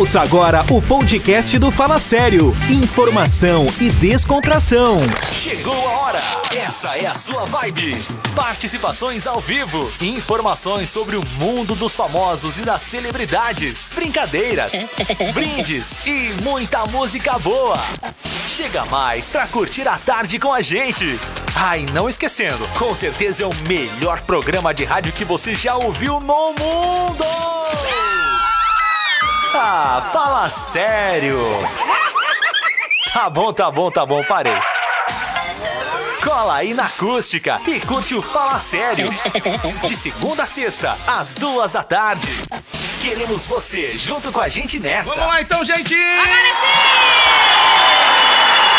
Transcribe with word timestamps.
Ouça 0.00 0.22
agora 0.22 0.64
o 0.70 0.80
podcast 0.80 1.58
do 1.58 1.70
Fala 1.70 2.00
Sério. 2.00 2.56
Informação 2.70 3.66
e 3.78 3.90
descontração. 3.90 4.96
Chegou 5.30 5.74
a 5.74 5.98
hora! 5.98 6.18
Essa 6.56 6.96
é 6.96 7.04
a 7.04 7.14
sua 7.14 7.44
vibe. 7.44 7.94
Participações 8.34 9.26
ao 9.26 9.42
vivo, 9.42 9.92
informações 10.00 10.88
sobre 10.88 11.16
o 11.16 11.26
mundo 11.38 11.74
dos 11.74 11.94
famosos 11.94 12.56
e 12.56 12.62
das 12.62 12.80
celebridades, 12.80 13.90
brincadeiras, 13.94 14.88
brindes 15.34 16.00
e 16.06 16.32
muita 16.42 16.86
música 16.86 17.38
boa. 17.38 17.78
Chega 18.46 18.86
mais 18.86 19.28
pra 19.28 19.46
curtir 19.46 19.86
a 19.86 19.98
tarde 19.98 20.38
com 20.38 20.50
a 20.50 20.62
gente. 20.62 21.20
Ai, 21.54 21.84
não 21.92 22.08
esquecendo, 22.08 22.66
com 22.78 22.94
certeza 22.94 23.44
é 23.44 23.46
o 23.46 23.54
melhor 23.68 24.22
programa 24.22 24.72
de 24.72 24.82
rádio 24.82 25.12
que 25.12 25.26
você 25.26 25.54
já 25.54 25.76
ouviu 25.76 26.20
no 26.20 26.54
mundo. 26.54 28.09
Ah, 29.54 30.02
fala 30.12 30.48
sério. 30.48 31.38
Tá 33.12 33.28
bom, 33.28 33.52
tá 33.52 33.70
bom, 33.70 33.90
tá 33.90 34.06
bom, 34.06 34.22
parei. 34.24 34.56
Cola 36.22 36.56
aí 36.56 36.74
na 36.74 36.84
acústica 36.84 37.60
e 37.66 37.80
curte 37.80 38.14
o 38.14 38.22
Fala 38.22 38.58
Sério. 38.60 39.08
De 39.86 39.96
segunda 39.96 40.44
a 40.44 40.46
sexta, 40.46 40.96
às 41.06 41.34
duas 41.34 41.72
da 41.72 41.82
tarde. 41.82 42.28
Queremos 43.02 43.46
você 43.46 43.96
junto 43.96 44.30
com 44.30 44.40
a 44.40 44.48
gente 44.48 44.78
nessa. 44.78 45.14
Vamos 45.14 45.34
lá 45.34 45.40
então, 45.40 45.64
gente! 45.64 45.94
Agora 45.94 46.28
sim! 46.60 46.80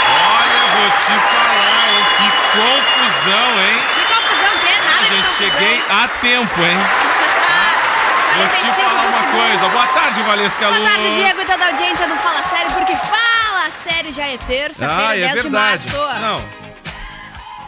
Olha, 0.08 0.62
vou 0.78 0.92
te 0.92 1.14
falar, 1.32 1.90
hein? 1.90 2.06
Que 2.18 2.30
confusão, 2.58 3.50
hein? 3.60 3.82
Que 3.96 4.04
confusão, 4.14 4.54
que 4.60 4.68
é 4.72 4.82
nada 4.82 5.00
de 5.00 5.06
Gente, 5.08 5.22
confusão. 5.22 5.50
cheguei 5.50 5.84
a 5.90 6.08
tempo, 6.08 6.62
hein? 6.62 6.78
Vou 8.36 8.48
te 8.48 8.62
45 8.62 8.74
falar 8.74 9.02
uma 9.02 9.20
segundo. 9.20 9.32
coisa. 9.42 9.70
Boa 9.70 9.88
tarde, 9.88 10.22
Valesca 10.24 10.66
Boa 10.68 10.78
Luz. 10.80 10.94
tarde, 10.94 11.12
Diego 11.12 11.42
e 11.42 11.46
toda 11.46 11.64
a 11.66 11.68
audiência 11.68 12.08
do 12.08 12.16
Fala 12.18 12.44
Sério, 12.44 12.72
porque 12.72 12.96
Fala 12.96 13.70
Sério 13.72 14.14
já 14.14 14.26
é 14.28 14.38
terça-feira, 14.38 15.08
Ah, 15.10 15.18
é 15.18 15.22
10 15.22 15.34
de 15.34 15.42
verdade. 15.50 15.90
março. 15.96 16.20
Não. 16.22 16.61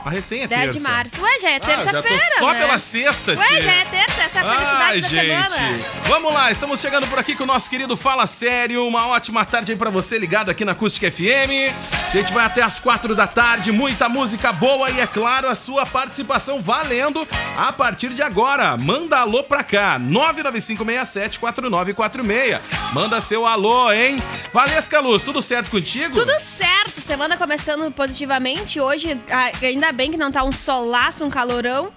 A 0.06 0.10
recém 0.10 0.42
é 0.42 0.48
10 0.48 0.62
terça. 0.64 0.78
de 0.78 0.84
março. 0.84 1.22
Ué, 1.22 1.40
já 1.40 1.50
é 1.52 1.56
Ah, 1.56 1.60
terça-feira, 1.62 2.26
tô 2.34 2.40
só 2.40 2.52
né? 2.52 2.60
pela 2.60 2.78
sexta, 2.80 3.32
Ué, 3.34 3.48
tia. 3.48 3.62
já 3.62 3.72
é 3.72 3.86
terça, 3.86 4.22
essa 4.24 4.40
é 4.40 4.42
a 4.42 4.46
felicidade 4.54 4.84
Ai, 4.84 5.00
da 5.02 5.08
gente. 5.08 5.52
semana. 5.54 5.80
Vamos 6.04 6.34
lá, 6.34 6.52
estamos 6.52 6.82
chegando 6.82 7.08
por 7.08 7.18
aqui 7.20 7.36
com 7.38 7.44
o 7.44 7.48
nosso 7.48 7.70
querido 7.70 7.96
Fala 7.96 8.28
Sério. 8.28 8.86
Uma 8.86 9.08
ótima 9.08 9.46
tarde 9.46 9.72
aí 9.72 9.78
pra 9.78 9.90
você 9.90 10.18
ligado 10.18 10.52
aqui 10.52 10.66
na 10.66 10.74
Acústica 10.74 11.10
FM. 11.10 11.72
A 12.14 12.18
gente 12.18 12.34
vai 12.34 12.44
até 12.46 12.62
as 12.62 12.80
quatro 12.80 13.16
da 13.16 13.26
tarde, 13.28 13.72
muita 13.72 14.10
música 14.10 14.52
boa 14.52 14.90
e, 14.92 15.00
é 15.00 15.08
claro, 15.08 15.48
a 15.48 15.56
sua 15.56 15.86
participação 15.86 16.62
valendo 16.62 17.26
a 17.58 17.72
partir 17.72 18.10
de 18.10 18.22
agora. 18.22 18.76
Manda 18.78 19.20
alô 19.20 19.42
pra 19.44 19.64
cá, 19.64 19.98
995674946. 20.00 22.60
Manda 22.94 23.22
seu 23.22 23.46
alô, 23.46 23.90
hein? 23.92 24.18
Valesca 24.54 25.00
Luz, 25.00 25.24
tudo 25.24 25.42
certo 25.42 25.72
contigo? 25.72 26.14
Tudo 26.14 26.32
certo, 26.40 26.73
semana 27.04 27.38
começando 27.38 27.92
positivamente. 27.92 28.80
Hoje, 28.80 29.20
ainda 29.62 29.92
bem 29.92 30.10
que 30.10 30.18
não 30.18 30.32
tá 30.32 30.44
um 30.44 30.52
solaço, 30.52 31.24
um 31.24 31.30
calorão. 31.30 31.92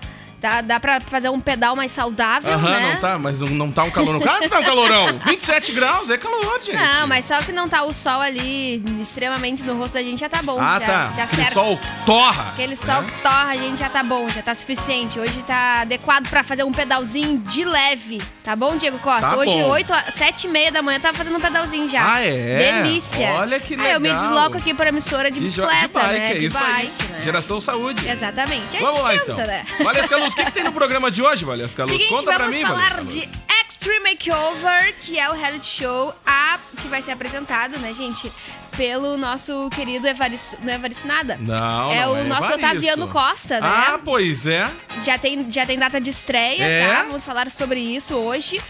Tá, 0.47 0.61
dá 0.61 0.78
pra 0.78 1.00
fazer 1.00 1.28
um 1.28 1.41
pedal 1.41 1.75
mais 1.75 1.91
saudável, 1.91 2.52
Aham, 2.52 2.70
né? 2.70 2.92
não 2.92 3.00
tá, 3.00 3.19
mas 3.19 3.41
não, 3.41 3.48
não 3.48 3.72
tá 3.72 3.83
um 3.83 3.91
calorão. 3.91 4.20
Claro 4.20 4.42
que 4.42 4.48
tá 4.48 4.61
um 4.61 4.62
calorão. 4.62 5.06
27 5.27 5.72
graus, 5.72 6.08
é 6.08 6.16
calor, 6.16 6.61
gente. 6.64 6.77
Não, 6.77 7.08
mas 7.08 7.25
só 7.25 7.39
que 7.42 7.50
não 7.50 7.69
tá 7.69 7.83
o 7.83 7.92
sol 7.92 8.20
ali 8.20 8.80
extremamente 9.00 9.64
no 9.64 9.77
rosto 9.77 9.94
da 9.94 10.02
gente 10.05 10.20
já 10.20 10.28
tá 10.28 10.41
bom. 10.42 10.56
Ah, 10.61 10.78
já, 10.78 10.86
tá. 10.86 11.12
Já 11.17 11.24
Aquele 11.24 11.50
sol 11.52 11.80
torra. 12.05 12.50
Aquele 12.52 12.77
sol 12.77 13.02
né? 13.02 13.08
que 13.11 13.22
torra, 13.22 13.48
a 13.50 13.56
gente 13.56 13.80
já 13.80 13.89
tá 13.89 14.05
bom, 14.05 14.28
já 14.28 14.41
tá 14.41 14.55
suficiente. 14.55 15.19
Hoje 15.19 15.42
tá 15.44 15.80
adequado 15.80 16.28
pra 16.28 16.44
fazer 16.44 16.62
um 16.62 16.70
pedalzinho 16.70 17.39
de 17.39 17.64
leve. 17.64 18.22
Tá 18.44 18.55
bom, 18.55 18.77
Diego 18.77 19.00
Costa? 19.00 19.28
Tá 19.30 19.36
Hoje, 19.36 19.52
bom. 19.56 19.69
8, 19.70 19.92
a- 19.92 20.02
7 20.12 20.47
e 20.47 20.50
meia 20.50 20.70
da 20.70 20.80
manhã, 20.80 21.00
tava 21.00 21.17
fazendo 21.19 21.36
um 21.36 21.41
pedalzinho 21.41 21.89
já. 21.89 22.14
Ah, 22.14 22.20
é? 22.24 22.83
Delícia. 22.83 23.33
Olha 23.33 23.58
que 23.58 23.74
Aí 23.74 23.92
eu 23.92 24.00
me 24.00 24.08
legal. 24.08 24.22
desloco 24.28 24.56
aqui 24.58 24.72
pra 24.72 24.91
emissora 24.91 25.28
de 25.28 25.41
bicicleta, 25.41 25.89
de 25.89 25.89
bike, 25.89 26.12
né? 26.12 26.30
é 26.30 26.34
de 26.34 26.47
isso 26.47 26.56
bike, 26.58 27.05
né? 27.11 27.20
Geração 27.24 27.61
saúde. 27.61 28.08
Exatamente. 28.08 28.77
A 28.77 28.80
Vamos 28.80 28.95
gente 28.95 29.02
lá 29.05 29.11
tenta, 29.11 29.33
então. 29.33 29.46
né? 29.46 29.64
Valesca 29.83 30.17
Luz, 30.17 30.34
que, 30.36 30.45
que 30.45 30.52
tem 30.52 30.64
no 30.64 30.73
programa 30.73 31.11
de 31.11 31.23
hoje, 31.23 31.45
Valesca 31.45 31.83
Luz? 31.85 31.92
Seguinte, 31.92 32.11
Conta 32.11 32.35
pra 32.35 32.48
vamos 32.48 32.55
mim, 32.57 33.20
de. 33.23 33.29
Extreme 33.69 34.11
Makeover, 34.11 34.95
que 35.01 35.19
é 35.19 35.29
o 35.30 35.33
reality 35.33 35.67
show 35.67 36.14
a, 36.27 36.58
que 36.80 36.89
vai 36.89 37.01
ser 37.02 37.13
apresentado, 37.13 37.79
né, 37.79 37.92
gente? 37.95 38.30
Pelo 38.77 39.17
nosso 39.17 39.70
querido 39.75 40.07
Evaristo, 40.07 40.57
não 40.63 40.73
é 40.73 40.75
Evaristo 40.77 41.07
nada? 41.07 41.39
Não, 41.41 41.92
é 41.92 42.05
não 42.05 42.13
o 42.13 42.17
é 42.17 42.25
nosso 42.25 42.45
Evaristo. 42.52 42.67
Otaviano 42.67 43.08
Costa, 43.08 43.61
né? 43.61 43.67
Ah, 43.69 44.01
pois 44.05 44.46
é. 44.46 44.69
Já 45.05 45.17
tem, 45.19 45.51
já 45.51 45.64
tem 45.64 45.79
data 45.79 46.01
de 46.01 46.11
estreia, 46.11 46.63
É? 46.64 46.86
tá? 46.89 47.02
Vamos 47.05 47.25
falar 47.25 47.51
sobre 47.51 47.80
isso 47.80 48.14
hoje. 48.14 48.61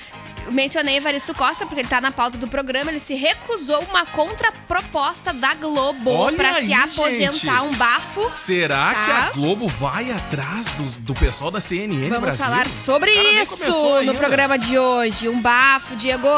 Mencionei 0.51 0.97
Evaristo 0.97 1.35
Costa 1.35 1.67
porque 1.67 1.81
ele 1.83 1.89
tá 1.89 2.01
na 2.01 2.11
pauta 2.13 2.39
do 2.39 2.49
programa. 2.49 2.91
Ele 2.91 3.01
se 3.01 3.15
recusou 3.15 3.81
uma 3.91 4.05
contraproposta 4.07 5.33
da 5.33 5.55
Globo 5.55 6.27
aí, 6.29 6.67
se 6.67 6.73
aposentar 6.75 7.31
gente. 7.31 7.61
um 7.69 7.75
bafo. 7.75 8.31
Será 8.35 8.95
Tá. 8.95 9.05
que 9.05 9.11
a 9.11 9.31
Globo 9.31 9.67
vai 9.69 10.11
atrás 10.11 10.67
do, 10.77 10.85
do 11.01 11.15
pessoal 11.15 11.51
da 11.51 11.61
CNN 11.61 12.09
Vamos 12.09 12.21
Brasil? 12.21 12.45
falar 12.45 12.67
sobre 12.67 13.11
isso 13.13 13.71
no 13.71 13.97
ainda. 13.97 14.15
programa 14.15 14.59
de 14.59 14.79
hoje. 14.79 15.29
Um 15.29 15.41
bafo, 15.41 15.97
Diego. 15.97 16.29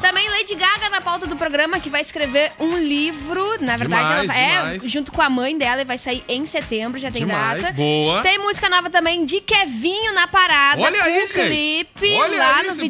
Também 0.00 0.28
Lady 0.28 0.54
Gaga 0.54 0.88
na 0.90 1.00
pauta 1.00 1.26
do 1.26 1.36
programa, 1.36 1.80
que 1.80 1.90
vai 1.90 2.00
escrever 2.02 2.52
um 2.58 2.78
livro. 2.78 3.56
Na 3.60 3.76
verdade, 3.76 4.20
Demais, 4.22 4.30
ela 4.30 4.38
é 4.38 4.62
demais. 4.74 4.90
junto 4.92 5.10
com 5.12 5.20
a 5.22 5.28
mãe 5.30 5.56
dela 5.56 5.82
e 5.82 5.84
vai 5.84 5.98
sair 5.98 6.24
em 6.28 6.46
setembro, 6.46 6.98
já 6.98 7.10
tem 7.10 7.26
Demais, 7.26 7.62
data. 7.62 7.74
boa. 7.74 8.22
Tem 8.22 8.38
música 8.38 8.68
nova 8.68 8.88
também 8.90 9.24
de 9.24 9.40
Kevinho 9.40 10.12
na 10.12 10.26
parada. 10.26 10.80
Olha 10.80 10.98
com 10.98 11.04
aí, 11.08 11.26
clipe 11.28 12.14
Olha 12.16 12.38
lá 12.38 12.56
aí 12.58 12.62
no 12.66 12.72
esse 12.72 12.80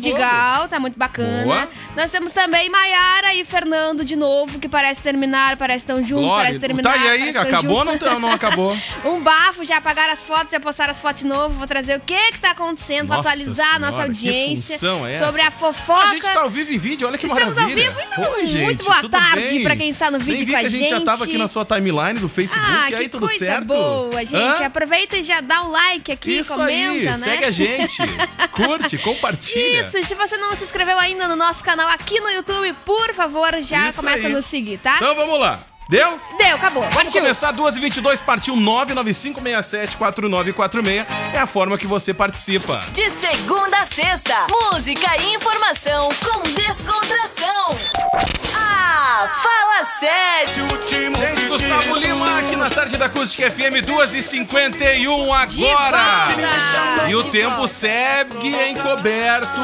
Tá 0.69 0.81
muito 0.81 0.99
bacana. 0.99 1.45
Boa. 1.45 1.69
Nós 1.97 2.11
temos 2.11 2.33
também 2.33 2.69
Maiara 2.69 3.35
e 3.35 3.45
Fernando 3.45 4.05
de 4.05 4.17
novo, 4.17 4.59
que 4.59 4.69
parece 4.69 5.01
terminar, 5.01 5.57
parece 5.57 5.87
tão 5.87 6.03
junto, 6.03 6.23
Glória. 6.23 6.45
parece 6.45 6.59
terminar. 6.59 6.93
Tá, 6.93 6.97
e 7.05 7.09
aí? 7.09 7.37
Acabou 7.37 7.79
ou 7.79 7.85
não, 7.85 8.21
não 8.21 8.31
acabou? 8.33 8.77
Um 9.05 9.21
bafo, 9.21 9.65
já 9.65 9.77
apagaram 9.77 10.13
as 10.13 10.21
fotos, 10.21 10.51
já 10.51 10.59
postaram 10.61 10.93
as 10.93 10.99
fotos 10.99 11.23
de 11.23 11.29
novo. 11.29 11.55
Vou 11.57 11.67
trazer 11.67 11.97
o 11.97 12.01
que 12.01 12.33
que 12.33 12.39
tá 12.39 12.51
acontecendo 12.51 13.09
Nossa 13.09 13.21
atualizar 13.21 13.77
a 13.77 13.79
nossa 13.79 13.93
Senhora, 13.93 14.09
audiência 14.09 14.75
é 14.75 15.19
sobre 15.25 15.43
a 15.43 15.51
fofoca. 15.51 16.03
A 16.03 16.07
gente 16.09 16.23
tá 16.23 16.41
ao 16.41 16.51
vivo 16.51 16.73
em 16.73 16.79
vídeo, 16.79 17.07
olha 17.07 17.17
que 17.19 17.27
Estamos 17.27 17.55
maravilha. 17.55 17.89
ao 17.89 17.95
vivo, 17.95 18.07
então, 18.13 18.33
Oi, 18.33 18.39
muito 18.39 18.47
gente, 18.49 18.85
boa 18.85 19.01
tudo 19.01 19.11
tarde 19.11 19.41
bem? 19.55 19.63
pra 19.63 19.77
quem 19.77 19.89
está 19.89 20.11
no 20.11 20.19
vídeo 20.19 20.47
com 20.47 20.57
a 20.57 20.61
que 20.61 20.67
a 20.67 20.69
gente 20.69 20.89
já 20.89 21.01
tava 21.01 21.19
gente. 21.19 21.29
aqui 21.29 21.39
na 21.39 21.49
sua 21.49 21.65
timeline 21.65 22.19
do 22.19 22.29
Facebook, 22.29 22.67
Ah, 22.69 22.91
e 22.91 22.95
aí 22.95 23.09
tudo 23.09 23.27
coisa 23.27 23.39
certo? 23.45 23.67
boa, 23.67 24.25
gente. 24.25 24.63
Hã? 24.63 24.67
Aproveita 24.67 25.17
e 25.17 25.23
já 25.23 25.41
dá 25.41 25.63
um 25.63 25.71
like 25.71 26.11
aqui, 26.13 26.39
Isso 26.39 26.55
comenta, 26.55 26.91
aí, 26.91 27.05
né? 27.05 27.15
segue 27.17 27.45
a 27.45 27.51
gente, 27.51 28.03
curte, 28.53 28.99
compartilha. 28.99 29.83
Isso, 29.83 30.03
se 30.03 30.15
você 30.15 30.37
não 30.37 30.56
se 30.57 30.65
inscreveu 30.65 30.99
ainda 30.99 31.29
no 31.29 31.37
nosso 31.37 31.63
canal 31.63 31.89
aqui 31.91 32.19
no 32.21 32.29
YouTube, 32.31 32.73
por 32.85 33.15
favor, 33.15 33.55
já 33.61 33.89
Isso 33.89 33.99
começa 33.99 34.27
aí. 34.27 34.33
a 34.33 34.37
nos 34.37 34.47
seguir, 34.47 34.79
tá? 34.79 34.97
Então 34.97 35.15
vamos 35.15 35.39
lá. 35.39 35.61
Deu? 35.89 36.19
Deu, 36.37 36.57
acabou. 36.57 36.83
Vamos 36.83 36.97
Partiu. 36.97 37.21
começar, 37.21 37.53
2h22, 37.53 38.21
partiu 38.21 38.57
995674946. 38.57 41.07
É 41.33 41.39
a 41.39 41.47
forma 41.47 41.79
que 41.79 41.87
você 41.87 42.13
participa. 42.13 42.77
De 42.93 43.09
segunda 43.11 43.77
a 43.77 43.85
sexta, 43.87 44.35
música 44.51 45.07
e 45.23 45.35
informação 45.35 46.09
com 46.25 46.41
descontração. 46.55 47.79
Ah, 48.53 49.29
fala 49.43 49.85
sério. 50.01 50.67
Gente, 50.89 51.47
Gustavo 51.47 51.95
Lima, 51.95 52.41
aqui 52.41 52.57
na 52.57 52.69
tarde 52.69 52.97
da 52.97 53.07
Acústica 53.07 53.49
FM, 53.49 53.87
2h51 53.87 55.47
De 55.47 55.69
agora. 55.69 56.29
E 57.09 57.15
o 57.15 57.23
De 57.23 57.31
tempo 57.31 57.51
volta. 57.59 57.69
segue 57.69 58.71
encoberto. 58.71 59.61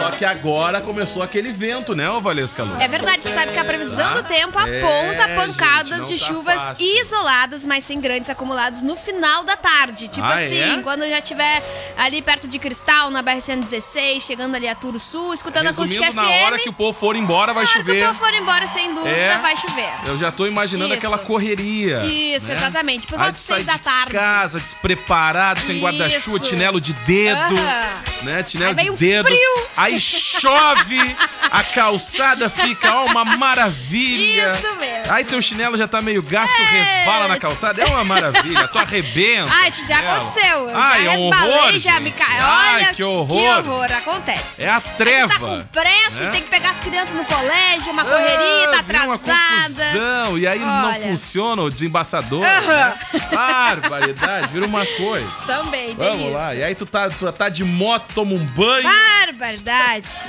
Só 0.00 0.10
que 0.10 0.24
agora 0.24 0.80
começou 0.80 1.22
aquele 1.22 1.52
vento, 1.52 1.94
né, 1.94 2.08
ô 2.10 2.20
Valesca 2.20 2.62
Luz? 2.62 2.80
É 2.82 2.88
verdade, 2.88 3.22
sabe 3.22 3.52
que 3.52 3.58
a 3.58 3.64
previsão 3.64 4.14
do 4.14 4.22
tempo 4.24 4.58
É, 4.60 4.80
aponta 4.80 5.28
pancadas 5.34 6.06
gente, 6.08 6.14
de 6.18 6.20
tá 6.20 6.26
chuvas 6.26 6.54
fácil. 6.54 7.02
isoladas, 7.02 7.64
mas 7.64 7.84
sem 7.84 8.00
grandes 8.00 8.28
acumulados 8.30 8.82
no 8.82 8.94
final 8.96 9.42
da 9.44 9.56
tarde. 9.56 10.08
Tipo 10.08 10.26
Ah, 10.26 10.34
assim, 10.34 10.78
é? 10.78 10.82
quando 10.82 11.08
já 11.08 11.18
estiver 11.18 11.62
ali 11.96 12.20
perto 12.22 12.46
de 12.46 12.58
Cristal, 12.58 13.10
na 13.10 13.22
BR-116, 13.22 14.20
chegando 14.20 14.54
ali 14.54 14.68
a 14.68 14.74
Turo 14.74 15.00
Sul, 15.00 15.32
escutando 15.34 15.66
a 15.66 15.70
Resumindo, 15.70 15.94
Acústica 16.04 16.22
na 16.22 16.28
FM. 16.32 16.44
hora 16.44 16.58
que 16.58 16.68
o 16.68 16.72
povo 16.72 16.98
for 16.98 17.16
embora, 17.16 17.52
vai 17.52 17.64
na 17.64 17.70
hora 17.70 17.78
chover. 17.78 17.94
que 17.96 18.02
o 18.04 18.06
povo 18.08 18.18
for 18.18 18.34
embora, 18.34 18.66
sem 18.66 18.94
dúvida, 18.94 19.10
É. 19.16 19.38
vai 19.38 19.56
chover. 19.56 19.90
Eu 20.06 20.18
já 20.18 20.30
tô 20.30 20.46
imaginando 20.46 20.88
Isso. 20.94 20.98
aquela 20.98 21.18
correria. 21.18 22.04
Isso, 22.04 22.46
né? 22.46 22.54
exatamente. 22.54 23.06
Por 23.06 23.16
volta 23.18 23.32
de 23.32 23.38
seis 23.40 23.64
da 23.64 23.74
de 23.74 23.78
tarde. 23.80 24.12
casa, 24.12 24.58
despreparado, 24.60 25.60
sem 25.60 25.80
guarda-chuva, 25.80 26.44
chinelo 26.44 26.80
de 26.80 26.92
dedo, 26.92 27.54
Aham. 27.54 28.02
né? 28.22 28.44
Chinelo 28.46 28.74
de 28.74 28.90
um 28.90 28.94
dedos. 28.94 29.30
frio. 29.30 29.66
Aí 29.86 30.00
chove, 30.00 31.16
a 31.50 31.62
calçada 31.62 32.50
fica, 32.50 32.92
ó, 32.94 33.04
uma 33.06 33.24
maravilha. 33.24 34.52
Isso 34.52 34.74
mesmo. 34.76 35.12
Aí 35.12 35.24
teu 35.24 35.40
chinelo 35.40 35.76
já 35.76 35.86
tá 35.86 36.00
meio 36.00 36.22
gasto, 36.22 36.52
resbala 36.60 37.28
na 37.28 37.38
calçada. 37.38 37.80
É 37.82 37.86
uma 37.86 38.02
maravilha, 38.04 38.66
tu 38.68 38.78
arrebenta. 38.78 39.50
Ah, 39.54 39.68
isso 39.68 39.86
já 39.86 39.96
chinelo. 39.96 40.16
aconteceu. 40.22 40.68
Eu 40.68 40.76
Ai, 40.76 41.04
já 41.04 41.12
é 41.12 41.16
um 41.16 41.20
horror, 41.28 41.78
já 41.78 42.00
me 42.00 42.10
caiu. 42.10 42.42
Ai, 42.44 42.74
Olha 42.84 42.94
que 42.94 43.02
horror. 43.04 43.62
Que 43.62 43.68
horror, 43.68 43.92
acontece. 43.92 44.62
É 44.64 44.68
a 44.68 44.76
Aí 44.76 44.82
treva. 44.96 45.28
tá 45.34 45.38
com 45.38 45.62
pressa, 45.66 46.10
né? 46.10 46.30
tem 46.30 46.42
que 46.42 46.48
pegar 46.50 46.70
as 46.70 46.80
crianças 46.80 47.14
no 47.14 47.24
colégio, 47.24 47.92
uma 47.92 48.04
correria, 48.04 48.36
tá 48.72 48.84
Ah, 48.98 49.04
uma 49.04 49.14
atrasada. 49.14 49.84
confusão, 49.84 50.38
e 50.38 50.46
aí 50.46 50.58
não 50.58 50.86
Olha. 50.88 51.00
funciona 51.00 51.62
o 51.62 51.70
desembaçador. 51.70 52.40
Né? 52.40 52.94
Barbaridade, 53.30 54.48
vira 54.48 54.66
uma 54.66 54.84
coisa. 54.84 55.30
Também, 55.46 55.94
Vamos 55.94 56.20
isso. 56.22 56.30
lá, 56.32 56.54
e 56.54 56.62
aí 56.64 56.74
tu 56.74 56.84
tá, 56.86 57.08
tu 57.08 57.30
tá 57.32 57.48
de 57.48 57.62
moto 57.64 58.12
toma 58.14 58.32
um 58.34 58.44
banho. 58.44 58.88
Barbaridade. 58.88 59.75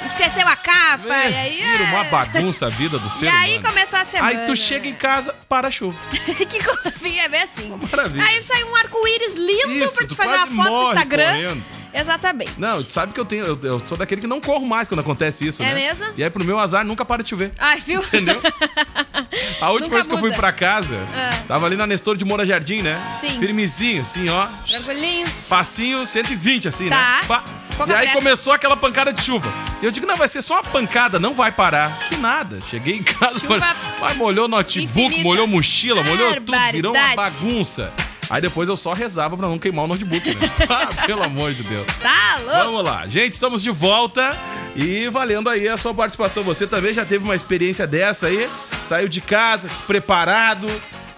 Esqueceu 0.05 0.47
a 0.47 0.55
capa, 0.55 1.07
e 1.07 1.35
aí... 1.35 1.55
Vira 1.57 1.83
uma 1.85 2.05
é. 2.05 2.09
bagunça 2.09 2.65
a 2.67 2.69
vida 2.69 2.97
do 2.99 3.09
ser 3.09 3.25
E 3.25 3.27
aí 3.29 3.57
humano. 3.57 3.67
começou 3.69 3.99
a 3.99 4.05
semana. 4.05 4.39
Aí 4.41 4.45
tu 4.45 4.55
chega 4.55 4.88
em 4.88 4.94
casa, 4.94 5.33
para 5.49 5.67
a 5.67 5.71
chuva. 5.71 5.97
que 6.11 6.63
confia, 6.63 7.23
é 7.23 7.29
bem 7.29 7.41
assim. 7.41 7.79
Maravilha. 7.91 8.23
Aí 8.25 8.41
sai 8.44 8.63
um 8.63 8.75
arco-íris 8.75 9.35
lindo 9.35 9.71
Isso, 9.83 9.94
pra 9.94 10.07
te 10.07 10.15
fazer 10.15 10.29
uma 10.29 10.47
foto 10.47 10.71
no 10.71 10.83
Instagram. 10.89 11.25
correndo. 11.31 11.63
Exatamente. 11.94 12.51
Não, 12.57 12.83
tu 12.83 12.91
sabe 12.94 13.11
que 13.13 13.19
eu 13.19 13.25
tenho. 13.25 13.44
Eu, 13.45 13.59
eu 13.63 13.81
sou 13.88 13.97
daquele 13.97 14.21
que 14.21 14.27
não 14.27 14.39
corro 14.39 14.67
mais 14.67 14.88
quando 14.88 14.99
acontece 14.99 15.47
isso, 15.47 15.63
É 15.63 15.67
né? 15.67 15.73
mesmo? 15.73 16.05
E 16.15 16.23
aí, 16.23 16.29
pro 16.29 16.44
meu 16.44 16.59
azar, 16.59 16.85
nunca 16.85 17.03
para 17.03 17.23
de 17.23 17.29
chover. 17.29 17.51
Ai, 17.57 17.79
viu? 17.81 18.01
Entendeu? 18.03 18.39
A 19.61 19.69
última 19.71 19.79
Nunca 19.88 19.95
vez 19.95 20.07
que 20.07 20.13
eu 20.13 20.17
fui 20.19 20.29
muda. 20.29 20.39
pra 20.39 20.51
casa, 20.51 20.95
Ah. 21.13 21.44
tava 21.47 21.65
ali 21.65 21.75
na 21.75 21.88
Nestor 21.88 22.15
de 22.15 22.23
Moura 22.25 22.45
Jardim, 22.45 22.81
né? 22.83 23.01
Sim. 23.19 23.39
Firmezinho, 23.39 24.01
assim, 24.03 24.29
ó. 24.29 24.47
Tranquilinho. 24.67 25.25
Passinho 25.49 26.05
120, 26.05 26.67
assim, 26.67 26.89
Tá. 26.89 26.95
né? 26.95 27.19
Pá. 27.27 27.44
Pouca 27.77 27.94
E 27.94 27.95
aí 27.95 28.01
pressa. 28.07 28.18
começou 28.18 28.53
aquela 28.53 28.75
pancada 28.75 29.13
de 29.13 29.21
chuva. 29.21 29.47
E 29.81 29.85
eu 29.85 29.91
digo, 29.91 30.07
não, 30.07 30.15
vai 30.15 30.27
ser 30.27 30.41
só 30.41 30.56
uma 30.56 30.63
pancada, 30.63 31.19
não 31.19 31.33
vai 31.33 31.51
parar. 31.51 31.97
Que 32.09 32.18
nada. 32.18 32.59
Cheguei 32.69 32.95
em 32.95 33.03
casa, 33.03 33.39
Chuva 33.39 33.59
mas, 33.59 33.77
mas 34.00 34.18
molhou 34.18 34.47
notebook, 34.47 35.06
infinita. 35.06 35.24
molhou 35.24 35.47
mochila, 35.47 36.03
molhou 36.03 36.33
tudo, 36.35 36.57
virou 36.71 36.95
uma 36.95 37.15
bagunça. 37.15 37.94
Aí 38.29 38.41
depois 38.41 38.68
eu 38.68 38.75
só 38.75 38.91
rezava 38.91 39.38
pra 39.38 39.47
não 39.47 39.57
queimar 39.57 39.85
o 39.85 39.88
notebook, 39.88 40.35
né? 40.35 40.51
ah, 40.68 40.88
pelo 41.06 41.24
amor 41.24 41.53
de 41.53 41.63
Deus. 41.63 41.85
Tá 42.01 42.38
louco. 42.39 42.57
Vamos 42.57 42.83
lá, 42.83 43.07
gente, 43.07 43.33
estamos 43.33 43.62
de 43.63 43.69
volta 43.71 44.30
e 44.75 45.07
valendo 45.09 45.50
aí 45.50 45.68
a 45.68 45.77
sua 45.77 45.94
participação. 45.94 46.44
Você 46.44 46.68
também 46.68 46.94
já 46.94 47.06
teve 47.06 47.23
uma 47.23 47.35
experiência 47.35 47.88
dessa 47.88 48.27
aí? 48.27 48.50
Saiu 48.83 49.07
de 49.07 49.21
casa, 49.21 49.69
preparado 49.85 50.68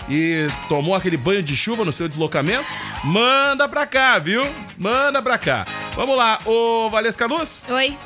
e 0.10 0.48
tomou 0.68 0.96
aquele 0.96 1.18
banho 1.18 1.44
de 1.44 1.56
chuva 1.56 1.86
no 1.86 1.94
seu 1.94 2.10
deslocamento? 2.10 2.66
Manda 3.04 3.68
pra 3.68 3.86
cá, 3.86 4.18
viu? 4.20 4.42
Manda 4.78 5.22
pra 5.22 5.38
cá. 5.38 5.66
Vamos 5.96 6.18
lá, 6.18 6.40
ô 6.46 6.90
Valesca 6.90 7.26
Luz, 7.26 7.62
Oi. 7.70 7.98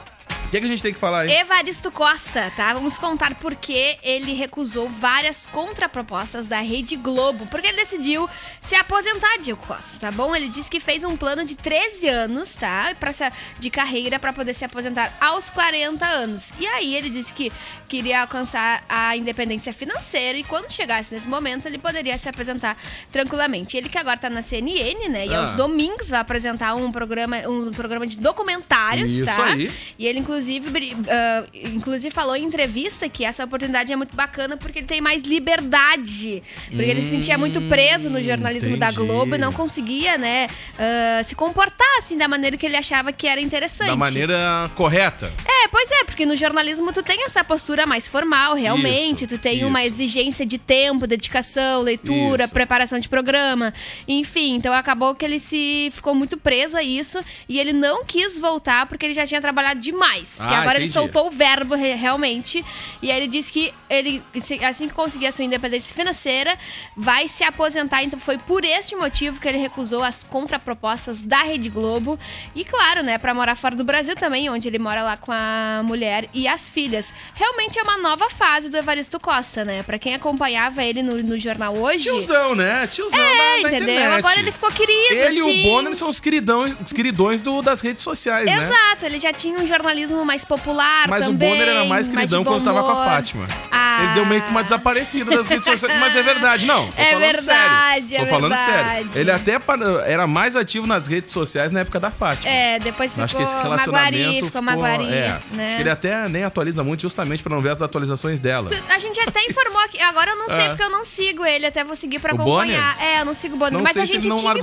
O 0.54 0.56
que, 0.56 0.60
que 0.60 0.66
a 0.66 0.70
gente 0.70 0.84
tem 0.84 0.94
que 0.94 1.00
falar 1.00 1.22
aí? 1.22 1.32
Evaristo 1.32 1.92
Costa, 1.92 2.52
tá? 2.56 2.74
Vamos 2.74 3.00
contar 3.00 3.34
por 3.36 3.56
que 3.56 3.98
ele 4.04 4.34
recusou 4.34 4.88
várias 4.88 5.48
contrapropostas 5.48 6.46
da 6.48 6.60
Rede 6.62 6.96
Globo. 6.96 7.48
Porque 7.48 7.66
ele 7.66 7.78
decidiu 7.78 8.30
se 8.62 8.76
aposentar, 8.76 9.40
Diego 9.42 9.60
Costa, 9.66 9.98
tá 10.00 10.12
bom? 10.12 10.36
Ele 10.36 10.48
disse 10.50 10.70
que 10.70 10.80
fez 10.80 11.04
um 11.04 11.18
plano 11.18 11.44
de 11.44 11.56
13 11.56 12.08
anos, 12.08 12.54
tá? 12.54 12.94
Pra, 13.00 13.12
se- 13.12 13.32
de 13.58 13.70
carreira 13.72 14.20
para 14.20 14.32
poder 14.32 14.54
se 14.54 14.64
aposentar 14.64 15.12
aos 15.20 15.50
40 15.50 16.06
anos. 16.06 16.52
E 16.60 16.68
aí 16.68 16.94
ele 16.96 17.10
disse 17.10 17.34
que 17.34 17.52
queria 17.90 18.22
alcançar 18.22 18.84
a 18.88 19.18
independência 19.18 19.74
financeira 19.74 20.38
e 20.38 20.44
quando 20.44 20.72
chegasse 20.72 21.12
nesse 21.12 21.28
momento 21.28 21.66
ele 21.66 21.80
poderia 21.80 22.16
se 22.18 22.30
aposentar 22.30 22.78
tranquilamente. 23.12 23.76
Ele 23.76 23.90
que 23.90 23.98
agora 23.98 24.18
tá 24.18 24.30
na 24.30 24.44
CNN, 24.44 25.10
né? 25.10 25.26
E 25.26 25.34
Ah. 25.34 25.40
aos 25.40 25.56
domingos 25.56 26.10
vai 26.10 26.20
apresentar 26.20 26.76
um 26.76 26.92
programa, 26.92 27.38
um 27.50 27.72
programa 27.72 28.06
de 28.06 28.18
documentários, 28.20 29.10
Isso 29.12 29.26
tá? 29.26 29.46
aí. 29.46 29.72
E 29.98 30.06
ele, 30.06 30.20
inclusive, 30.20 30.43
bri- 30.70 30.96
ah, 31.10 31.44
inclusive, 31.54 32.14
falou 32.14 32.36
em 32.36 32.44
entrevista 32.44 33.08
que 33.10 33.24
essa 33.26 33.44
oportunidade 33.44 33.92
é 33.92 33.96
muito 33.96 34.16
bacana 34.16 34.58
porque 34.58 34.80
ele 34.80 34.88
tem 34.88 35.02
mais 35.02 35.24
liberdade. 35.24 36.44
Porque 36.70 36.84
ele 36.84 37.02
se 37.02 37.10
sentia 37.10 37.38
muito 37.38 37.62
preso 37.64 38.10
no 38.10 38.22
jornalismo 38.22 38.78
da 38.78 38.88
Hum, 38.88 38.90
entendi. 38.92 39.08
Globo 39.08 39.36
e 39.36 39.38
não 39.38 39.52
conseguia, 39.52 40.18
né, 40.18 40.48
ah, 40.78 41.22
se 41.24 41.36
comportar 41.36 41.88
assim 41.98 42.18
da 42.18 42.28
maneira 42.28 42.58
que 42.58 42.66
ele 42.66 42.76
achava 42.78 43.12
que 43.12 43.28
era 43.28 43.40
interessante. 43.42 43.88
Da 43.88 43.96
maneira 43.96 44.70
correta. 44.76 45.32
É, 45.46 45.68
pois 45.68 45.90
é, 45.92 46.04
porque 46.04 46.26
no 46.26 46.36
jornalismo 46.36 46.92
tu 46.92 47.02
tem 47.04 47.24
essa 47.26 47.44
postura 47.44 47.86
mais 47.86 48.08
formal, 48.08 48.56
realmente. 48.56 49.26
Isso, 49.26 49.36
tu 49.36 49.38
tem 49.38 49.58
isso. 49.60 49.68
uma 49.68 49.84
exigência 49.84 50.46
de 50.46 50.58
tempo, 50.58 51.06
dedicação, 51.08 51.82
leitura, 51.82 52.46
Isso. 52.46 52.54
preparação 52.54 53.00
de 53.00 53.08
programa. 53.10 53.74
Enfim, 54.08 54.56
então 54.56 54.74
acabou 54.74 55.16
que 55.16 55.24
ele 55.26 55.40
se 55.40 55.90
ficou 55.92 56.14
muito 56.16 56.38
preso 56.38 56.78
a 56.78 56.84
isso 56.84 57.20
e 57.48 57.60
ele 57.60 57.74
não 57.74 58.04
quis 58.06 58.38
voltar 58.38 58.86
porque 58.86 59.06
ele 59.06 59.14
já 59.14 59.26
tinha 59.26 59.42
trabalhado 59.42 59.80
demais. 59.80 60.33
Que 60.38 60.44
Ah, 60.54 60.60
agora 60.62 60.78
ele 60.78 60.86
entendi. 60.86 60.92
soltou 60.92 61.28
o 61.28 61.32
verbo 61.32 61.76
re- 61.76 61.96
realmente. 61.96 62.64
E 63.02 63.12
aí 63.12 63.18
ele 63.18 63.28
disse 63.28 63.52
que 63.52 63.74
ele, 63.90 64.24
assim 64.68 64.88
que 64.88 64.94
conseguir 64.94 65.28
a 65.28 65.32
sua 65.32 65.44
independência 65.46 65.94
financeira, 65.94 66.58
vai 66.96 67.28
se 67.28 67.44
aposentar. 67.44 68.04
Então 68.04 68.20
foi 68.20 68.38
por 68.38 68.64
este 68.66 68.96
motivo 68.96 69.40
que 69.40 69.48
ele 69.48 69.58
recusou 69.58 70.04
as 70.04 70.24
contrapropostas 70.24 71.22
da 71.22 71.44
Rede 71.44 71.70
Globo. 71.70 72.18
E 72.56 72.64
claro, 72.66 73.04
né, 73.04 73.18
pra 73.18 73.34
morar 73.34 73.56
fora 73.56 73.76
do 73.76 73.84
Brasil 73.84 74.16
também, 74.16 74.50
onde 74.50 74.68
ele 74.68 74.80
mora 74.80 75.04
lá 75.04 75.18
com 75.18 75.32
a 75.32 75.82
mulher 75.84 76.30
e 76.34 76.48
as 76.48 76.70
filhas. 76.70 77.14
Realmente 77.34 77.78
é 77.80 77.84
uma 77.84 77.98
nova 77.98 78.30
fase 78.30 78.70
do 78.70 78.78
Evaristo 78.78 79.20
Costa, 79.20 79.64
né? 79.66 79.84
Pra 79.84 79.98
quem 80.00 80.16
acompanhava 80.16 80.84
ele 80.84 81.02
no, 81.04 81.16
no 81.22 81.38
jornal 81.38 81.76
hoje. 81.76 82.04
Tiozão, 82.06 82.56
né? 82.56 82.88
Tiozão 82.88 83.20
É, 83.20 83.38
da, 83.38 83.70
da 83.70 83.76
entendeu? 83.78 83.96
internet. 83.96 84.18
Agora 84.20 84.40
ele 84.40 84.52
ficou 84.52 84.72
querido, 84.72 85.14
Ele 85.14 85.38
e 85.40 85.42
assim. 85.42 85.62
o 85.62 85.64
Bonner 85.64 85.96
são 85.96 86.10
os 86.10 86.20
queridões, 86.20 86.76
os 86.84 86.94
queridões 86.94 87.42
do, 87.42 87.62
das 87.62 87.82
redes 87.82 88.04
sociais, 88.04 88.46
né? 88.46 88.58
Exato, 88.64 89.06
ele 89.06 89.20
já 89.20 89.32
tinha 89.34 89.58
um 89.60 89.68
jornalismo 89.68 90.23
mais 90.26 90.44
popular 90.46 91.08
Mas 91.08 91.26
também. 91.26 91.50
o 91.50 91.52
Bonner 91.56 91.68
era 91.68 91.86
mais 91.86 92.08
queridão 92.08 92.44
bom 92.44 92.52
quando 92.52 92.64
tava 92.66 92.84
com 92.84 92.92
a. 92.92 93.06
Fátima. 93.06 93.48
Ah. 93.72 93.98
Ele 94.04 94.14
deu 94.16 94.26
meio 94.26 94.42
que 94.42 94.50
uma 94.50 94.64
desaparecida 94.64 95.36
das 95.36 95.48
redes 95.48 95.66
sociais. 95.72 95.98
Mas 96.00 96.16
é 96.16 96.24
verdade, 96.24 96.66
não. 96.66 96.90
É 96.98 97.16
verdade, 97.18 98.08
sério. 98.10 98.16
é 98.16 98.20
Tô 98.20 98.26
falando 98.28 98.56
verdade. 98.56 99.04
sério. 99.04 99.12
Ele 99.16 99.32
até 99.32 99.60
era 100.06 100.26
mais 100.28 100.56
ativo 100.56 100.88
nas 100.88 101.06
redes 101.08 101.32
sociais 101.32 101.72
na 101.72 101.82
época 101.82 102.00
da 102.00 102.10
Fátima. 102.10 102.50
É, 102.50 102.80
depois 102.80 103.12
ficou 103.12 103.24
Acho 103.26 103.36
que 103.36 103.44
esse 103.44 103.56
maguari, 103.56 103.78
relacionamento 104.18 104.46
ficou 104.48 104.62
maguari, 104.62 105.06
é, 105.06 105.40
né? 105.52 105.78
Ele 105.80 105.90
até 105.90 106.28
nem 106.28 106.44
atualiza 106.44 106.84
muito 106.84 107.02
justamente 107.02 107.44
pra 107.44 107.54
não 107.54 107.62
ver 107.62 107.70
as 107.70 107.82
atualizações 107.82 108.40
dela. 108.40 108.68
A 108.90 109.00
gente 109.00 109.20
até 109.20 109.44
informou 109.46 109.82
aqui, 109.84 110.02
agora 110.02 110.32
eu 110.32 110.38
não 110.38 110.48
sei 110.50 110.66
Ah. 110.66 110.70
porque 110.70 110.84
eu 110.84 110.90
não 110.90 111.06
sigo 111.06 111.46
ele, 111.46 111.66
até 111.68 111.84
vou 111.84 111.96
seguir 111.96 112.20
pra 112.20 112.34
O 112.34 112.36
acompanhar. 112.42 112.98
É, 113.02 113.22
eu 113.22 113.26
não 113.26 113.34
sigo 113.36 113.56
o 113.56 113.58
Bonner, 113.60 113.74
Não 113.74 113.82
mas 113.82 113.96
a 113.98 114.06
gente 114.06 114.22
tinha 114.22 114.34
informado 114.34 114.60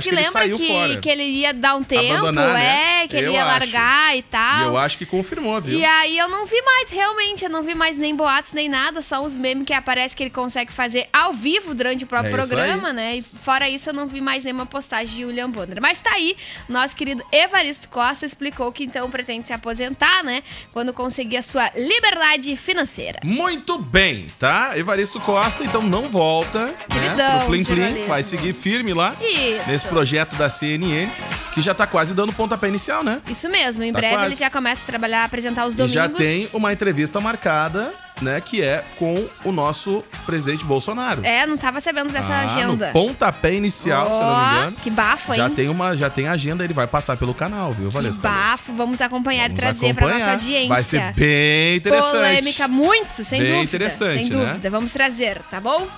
que 0.00 0.08
que 0.08 0.14
lembra 0.14 0.48
que, 0.48 0.96
que 1.00 1.08
ele 1.08 1.22
ia 1.24 1.52
dar 1.54 1.76
um 1.76 1.82
tempo, 1.82 2.14
Abandonar, 2.14 2.52
né? 2.54 3.02
é, 3.04 3.08
que 3.08 3.16
ele 3.16 3.26
Eu 3.26 3.32
ia 3.32 3.44
acho. 3.44 3.50
largar 3.72 4.16
e 4.16 4.22
tal. 4.22 4.60
E 4.60 4.66
eu 4.66 4.78
acho 4.78 4.85
que 4.94 5.06
confirmou, 5.06 5.60
viu? 5.60 5.78
E 5.78 5.84
aí 5.84 6.18
eu 6.18 6.28
não 6.28 6.46
vi 6.46 6.60
mais, 6.62 6.90
realmente, 6.90 7.44
eu 7.44 7.50
não 7.50 7.62
vi 7.62 7.74
mais 7.74 7.98
nem 7.98 8.14
boatos, 8.14 8.52
nem 8.52 8.68
nada, 8.68 9.02
só 9.02 9.24
os 9.24 9.34
memes 9.34 9.66
que 9.66 9.72
aparece 9.72 10.14
que 10.14 10.22
ele 10.22 10.30
consegue 10.30 10.70
fazer 10.70 11.08
ao 11.12 11.32
vivo 11.32 11.74
durante 11.74 12.04
o 12.04 12.06
próprio 12.06 12.28
É 12.28 12.36
programa, 12.36 12.92
né? 12.92 13.16
E 13.16 13.22
fora 13.22 13.68
isso, 13.68 13.90
eu 13.90 13.94
não 13.94 14.06
vi 14.06 14.20
mais 14.20 14.44
nenhuma 14.44 14.66
postagem 14.66 15.16
de 15.16 15.24
William 15.24 15.50
Bonner. 15.50 15.80
Mas 15.80 16.00
tá 16.00 16.10
aí, 16.12 16.36
nosso 16.68 16.94
querido 16.94 17.24
Evaristo 17.32 17.88
Costa 17.88 18.26
explicou 18.26 18.70
que 18.70 18.84
então 18.84 19.10
pretende 19.10 19.46
se 19.46 19.52
aposentar, 19.52 20.22
né? 20.22 20.42
Quando 20.72 20.92
conseguir 20.92 21.38
a 21.38 21.42
sua 21.42 21.70
liberdade 21.74 22.56
financeira. 22.56 23.20
Muito 23.24 23.78
bem, 23.78 24.26
tá? 24.38 24.76
Evaristo 24.76 25.20
Costa, 25.20 25.64
então 25.64 25.82
não 25.82 26.08
volta 26.08 26.66
né, 26.66 26.74
Queridão 26.88 27.38
pro 27.38 27.48
Plim 27.48 27.64
Plim. 27.64 28.06
Vai 28.06 28.22
seguir 28.22 28.52
firme 28.52 28.92
lá 28.92 29.14
Isso. 29.20 29.68
nesse 29.68 29.86
projeto 29.86 30.36
da 30.36 30.48
CNN, 30.48 31.10
que 31.56 31.62
já 31.62 31.72
tá 31.72 31.86
quase 31.86 32.12
dando 32.12 32.34
pontapé 32.34 32.68
inicial, 32.68 33.02
né? 33.02 33.22
Isso 33.30 33.48
mesmo, 33.48 33.82
em 33.82 33.90
Tá 33.90 33.98
breve 33.98 34.14
quase. 34.14 34.28
ele 34.28 34.36
já 34.36 34.50
começa 34.50 34.82
a 34.82 34.86
trabalhar, 34.86 35.24
apresentar 35.24 35.64
os 35.66 35.72
E 35.74 35.78
domingos. 35.78 35.94
já 35.94 36.06
tem 36.06 36.46
uma 36.52 36.70
entrevista 36.70 37.18
marcada, 37.18 37.94
né? 38.20 38.42
Que 38.42 38.62
é 38.62 38.84
com 38.98 39.26
o 39.42 39.50
nosso 39.50 40.04
presidente 40.26 40.66
Bolsonaro. 40.66 41.24
É, 41.24 41.46
não 41.46 41.56
tava 41.56 41.80
sabendo 41.80 42.12
dessa 42.12 42.30
Ah, 42.30 42.42
agenda. 42.44 42.88
No 42.88 42.92
pontapé 42.92 43.54
inicial, 43.54 44.04
se 44.04 44.10
eu 44.12 44.18
não 44.26 44.36
me 44.50 44.56
engano. 44.58 44.76
Que 44.82 44.90
bafo, 44.90 45.32
hein? 45.32 45.38
Já 45.38 45.48
tem 45.48 45.68
uma, 45.70 45.96
já 45.96 46.10
tem 46.10 46.28
agenda, 46.28 46.62
ele 46.62 46.74
vai 46.74 46.86
passar 46.86 47.16
pelo 47.16 47.32
canal, 47.32 47.72
viu, 47.72 47.88
Que 47.88 47.94
Valesca? 47.94 48.22
bafo, 48.28 48.74
vamos 48.74 49.00
acompanhar 49.00 49.44
Vamos 49.48 49.56
e 49.56 49.60
trazer 49.60 49.94
pra 49.94 50.06
acompanhar. 50.08 50.18
nossa 50.34 50.44
audiência. 50.44 50.68
Vai 50.68 50.84
ser 50.84 51.12
bem 51.14 51.76
interessante. 51.76 52.10
Polêmica 52.12 52.68
muito, 52.68 53.24
sem 53.24 53.40
Bem 53.40 53.48
dúvida. 53.52 53.64
interessante, 53.64 54.26
sem 54.26 54.36
né? 54.36 54.46
dúvida. 54.46 54.68
Vamos 54.70 54.92
trazer, 54.92 55.40
tá 55.50 55.58
bom? 55.58 55.88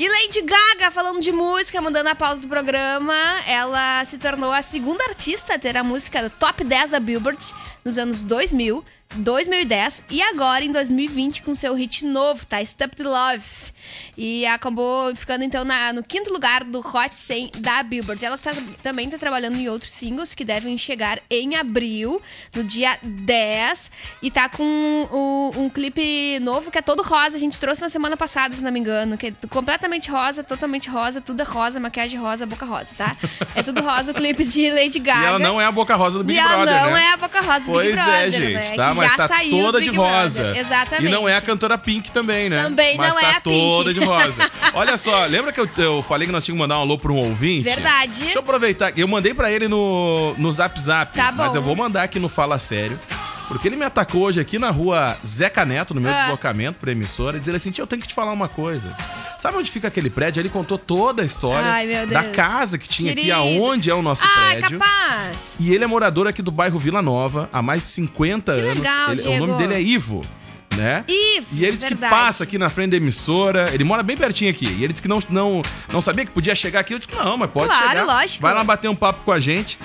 E 0.00 0.08
Lady 0.08 0.40
Gaga, 0.40 0.90
falando 0.90 1.20
de 1.20 1.30
música, 1.30 1.78
mandando 1.78 2.08
a 2.08 2.14
pausa 2.14 2.40
do 2.40 2.48
programa, 2.48 3.14
ela 3.46 4.02
se 4.06 4.16
tornou 4.16 4.50
a 4.50 4.62
segunda 4.62 5.04
artista 5.04 5.52
a 5.52 5.58
ter 5.58 5.76
a 5.76 5.84
música 5.84 6.22
do 6.22 6.30
top 6.30 6.64
10 6.64 6.92
da 6.92 6.98
Billboard 6.98 7.54
nos 7.84 7.98
anos 7.98 8.22
2000, 8.22 8.82
2010 9.16 10.02
e 10.10 10.22
agora 10.22 10.64
em 10.64 10.72
2020 10.72 11.42
com 11.42 11.54
seu 11.54 11.74
hit 11.74 12.04
novo, 12.04 12.44
tá? 12.46 12.64
Stupid 12.64 13.00
Love. 13.06 13.70
E 14.16 14.44
acabou 14.46 15.14
ficando 15.16 15.42
então 15.42 15.64
na- 15.64 15.92
no 15.92 16.02
quinto 16.02 16.30
lugar 16.32 16.62
do 16.62 16.80
Hot 16.80 17.14
100 17.14 17.50
da 17.58 17.82
Billboard. 17.82 18.22
Ela 18.24 18.36
tá- 18.36 18.52
também 18.82 19.08
tá 19.08 19.16
trabalhando 19.18 19.56
em 19.56 19.68
outros 19.68 19.90
singles 19.90 20.34
que 20.34 20.44
devem 20.44 20.76
chegar 20.76 21.18
em 21.30 21.56
abril, 21.56 22.20
no 22.54 22.62
dia 22.62 22.98
10. 23.02 23.90
E 24.22 24.30
tá 24.30 24.48
com 24.48 24.62
um, 24.62 25.62
um 25.64 25.70
clipe 25.70 26.38
novo 26.40 26.70
que 26.70 26.78
é 26.78 26.82
todo 26.82 27.02
rosa. 27.02 27.36
A 27.36 27.40
gente 27.40 27.58
trouxe 27.58 27.80
na 27.80 27.88
semana 27.88 28.16
passada, 28.16 28.54
se 28.54 28.62
não 28.62 28.70
me 28.70 28.78
engano. 28.78 29.16
Que 29.16 29.28
é 29.28 29.32
completamente 29.48 30.10
rosa, 30.10 30.44
totalmente 30.44 30.88
rosa, 30.90 31.20
tudo 31.20 31.40
é 31.40 31.44
rosa, 31.44 31.80
maquiagem 31.80 32.20
rosa, 32.20 32.44
boca 32.46 32.66
rosa, 32.66 32.88
tá? 32.96 33.16
É 33.54 33.62
tudo 33.62 33.80
rosa 33.80 34.12
o 34.12 34.14
clipe 34.14 34.44
de 34.44 34.70
Lady 34.70 34.98
Gaga. 34.98 35.20
E 35.24 35.26
ela 35.26 35.38
não 35.38 35.60
é 35.60 35.64
a 35.64 35.72
boca 35.72 35.96
rosa 35.96 36.18
do 36.18 36.24
Big 36.24 36.38
E 36.38 36.40
ela 36.42 36.64
Brother, 36.64 36.82
não 36.82 36.90
né? 36.92 37.02
é 37.04 37.12
a 37.12 37.16
boca 37.16 37.40
rosa 37.40 37.60
do 37.60 37.66
Pois 37.66 37.86
Big 37.88 37.96
Brother, 38.02 38.22
é, 38.26 38.30
gente, 38.30 38.52
né? 38.52 38.76
tá? 38.76 38.94
Mas 39.06 39.16
tá 39.16 39.28
saiu 39.28 39.50
toda 39.50 39.80
de 39.80 39.90
rosa. 39.90 40.42
Brother. 40.42 40.60
Exatamente. 40.60 41.06
E 41.06 41.08
não 41.12 41.28
é 41.28 41.36
a 41.36 41.40
cantora 41.40 41.78
Pink 41.78 42.10
também, 42.12 42.48
né? 42.48 42.62
Também 42.62 42.96
Mas 42.96 43.14
não 43.14 43.20
tá 43.20 43.26
é 43.26 43.30
a 43.30 43.40
Pink. 43.40 43.56
toda 43.58 43.94
de 43.94 44.00
rosa. 44.00 44.50
Olha 44.74 44.96
só, 44.96 45.24
lembra 45.26 45.52
que 45.52 45.60
eu, 45.60 45.68
eu 45.78 46.02
falei 46.02 46.26
que 46.26 46.32
nós 46.32 46.44
tínhamos 46.44 46.58
que 46.58 46.62
mandar 46.68 46.78
um 46.78 46.82
alô 46.82 46.98
pra 46.98 47.12
um 47.12 47.16
ouvinte? 47.18 47.62
Verdade. 47.62 48.20
Deixa 48.20 48.38
eu 48.38 48.40
aproveitar. 48.40 48.92
Eu 48.96 49.08
mandei 49.08 49.34
pra 49.34 49.50
ele 49.50 49.68
no, 49.68 50.34
no 50.36 50.52
Zap 50.52 50.78
Zap. 50.80 51.14
Tá 51.14 51.30
bom. 51.32 51.44
Mas 51.44 51.54
eu 51.54 51.62
vou 51.62 51.74
mandar 51.76 52.02
aqui 52.02 52.18
no 52.18 52.28
Fala 52.28 52.58
Sério. 52.58 52.98
Porque 53.50 53.66
ele 53.66 53.74
me 53.74 53.84
atacou 53.84 54.22
hoje 54.22 54.40
aqui 54.40 54.60
na 54.60 54.70
rua 54.70 55.16
Zeca 55.26 55.64
Neto, 55.64 55.92
no 55.92 56.00
meu 56.00 56.12
Ah. 56.12 56.20
deslocamento 56.20 56.78
pra 56.78 56.92
emissora, 56.92 57.36
e 57.36 57.40
dizer 57.40 57.56
assim: 57.56 57.72
"Tio, 57.72 57.82
eu 57.82 57.86
tenho 57.86 58.00
que 58.00 58.06
te 58.06 58.14
falar 58.14 58.32
uma 58.32 58.46
coisa. 58.48 58.96
Sabe 59.40 59.58
onde 59.58 59.70
fica 59.72 59.88
aquele 59.88 60.08
prédio? 60.08 60.40
Ele 60.40 60.48
contou 60.48 60.78
toda 60.78 61.22
a 61.22 61.24
história 61.26 61.66
Ai, 61.68 62.06
da 62.06 62.22
casa 62.24 62.78
que 62.78 62.88
tinha 62.88 63.12
Querido. 63.12 63.32
aqui, 63.34 63.58
aonde 63.58 63.90
é 63.90 63.94
o 63.94 64.02
nosso 64.02 64.22
Ah, 64.24 64.50
prédio. 64.50 64.78
capaz. 64.78 65.56
E 65.58 65.74
ele 65.74 65.82
é 65.82 65.86
morador 65.88 66.28
aqui 66.28 66.42
do 66.42 66.52
bairro 66.52 66.78
Vila 66.78 67.02
Nova 67.02 67.48
há 67.52 67.60
mais 67.60 67.82
de 67.82 67.88
50 67.88 68.52
Que 68.54 68.60
anos. 68.60 68.78
legal, 68.78 69.12
Ele- 69.12 69.22
o 69.26 69.46
nome 69.46 69.58
dele 69.58 69.74
é 69.74 69.80
Ivo, 69.82 70.20
né? 70.76 71.02
Ivo, 71.08 71.48
E 71.52 71.64
ele 71.64 71.76
disse 71.76 71.88
que 71.88 71.96
passa 71.96 72.44
aqui 72.44 72.56
na 72.56 72.68
frente 72.68 72.90
da 72.92 72.98
emissora. 72.98 73.68
Ele 73.72 73.82
mora 73.82 74.04
bem 74.04 74.16
pertinho 74.16 74.50
aqui. 74.50 74.66
E 74.66 74.84
ele 74.84 74.92
disse 74.92 75.02
que 75.02 75.08
não, 75.08 75.20
não, 75.28 75.60
não 75.92 76.00
sabia 76.00 76.24
que 76.24 76.30
podia 76.30 76.54
chegar 76.54 76.80
aqui. 76.80 76.94
Eu 76.94 76.98
disse, 77.00 77.12
não, 77.16 77.36
mas 77.36 77.50
pode 77.50 77.66
Claro, 77.66 77.88
chegar. 77.88 78.04
lógico. 78.04 78.42
Vai 78.42 78.54
lá 78.54 78.62
bater 78.62 78.88
um 78.88 78.94
papo 78.94 79.24
com 79.24 79.32
a 79.32 79.40
gente. 79.40 79.76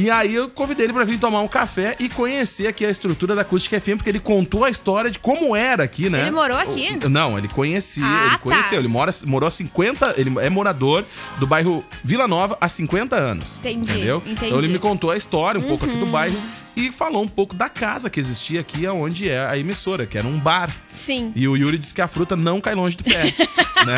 E 0.00 0.08
aí 0.10 0.32
eu 0.32 0.48
convidei 0.48 0.86
ele 0.86 0.92
pra 0.92 1.02
vir 1.02 1.18
tomar 1.18 1.40
um 1.40 1.48
café 1.48 1.96
e 1.98 2.08
conhecer 2.08 2.68
aqui 2.68 2.86
a 2.86 2.88
estrutura 2.90 3.34
da 3.34 3.42
Acústica 3.42 3.80
FM, 3.80 3.96
porque 3.96 4.08
ele 4.08 4.20
contou 4.20 4.64
a 4.64 4.70
história 4.70 5.10
de 5.10 5.18
como 5.18 5.56
era 5.56 5.82
aqui, 5.82 6.08
né? 6.08 6.20
Ele 6.20 6.30
morou 6.30 6.56
aqui? 6.56 6.96
Não, 7.08 7.36
ele 7.36 7.48
conhecia, 7.48 8.04
Ah, 8.06 8.20
ele 8.26 8.30
tá. 8.30 8.38
conheceu. 8.38 8.78
Ele 8.78 8.86
mora, 8.86 9.10
morou 9.26 9.48
há 9.48 9.50
50, 9.50 10.14
ele 10.16 10.32
é 10.38 10.48
morador 10.48 11.04
do 11.38 11.48
bairro 11.48 11.84
Vila 12.04 12.28
Nova 12.28 12.56
há 12.60 12.68
50 12.68 13.16
anos. 13.16 13.58
Entendi, 13.58 13.90
Entendeu? 13.90 14.22
entendi. 14.24 14.46
Então 14.46 14.58
ele 14.58 14.68
me 14.68 14.78
contou 14.78 15.10
a 15.10 15.16
história 15.16 15.60
um 15.60 15.66
pouco 15.66 15.84
aqui 15.84 15.96
do 15.96 16.04
Uhum. 16.04 16.12
bairro 16.12 16.36
e 16.76 16.92
falou 16.92 17.24
um 17.24 17.28
pouco 17.28 17.56
da 17.56 17.68
casa 17.68 18.08
que 18.08 18.20
existia 18.20 18.60
aqui 18.60 18.86
onde 18.86 19.28
é 19.28 19.44
a 19.48 19.58
emissora, 19.58 20.06
que 20.06 20.16
era 20.16 20.28
um 20.28 20.38
bar. 20.38 20.70
Sim. 20.92 21.32
E 21.34 21.48
o 21.48 21.56
Yuri 21.56 21.76
disse 21.76 21.92
que 21.92 22.00
a 22.00 22.06
fruta 22.06 22.36
não 22.36 22.60
cai 22.60 22.76
longe 22.76 22.96
do 22.96 23.02
pé, 23.02 23.24
né? 23.84 23.96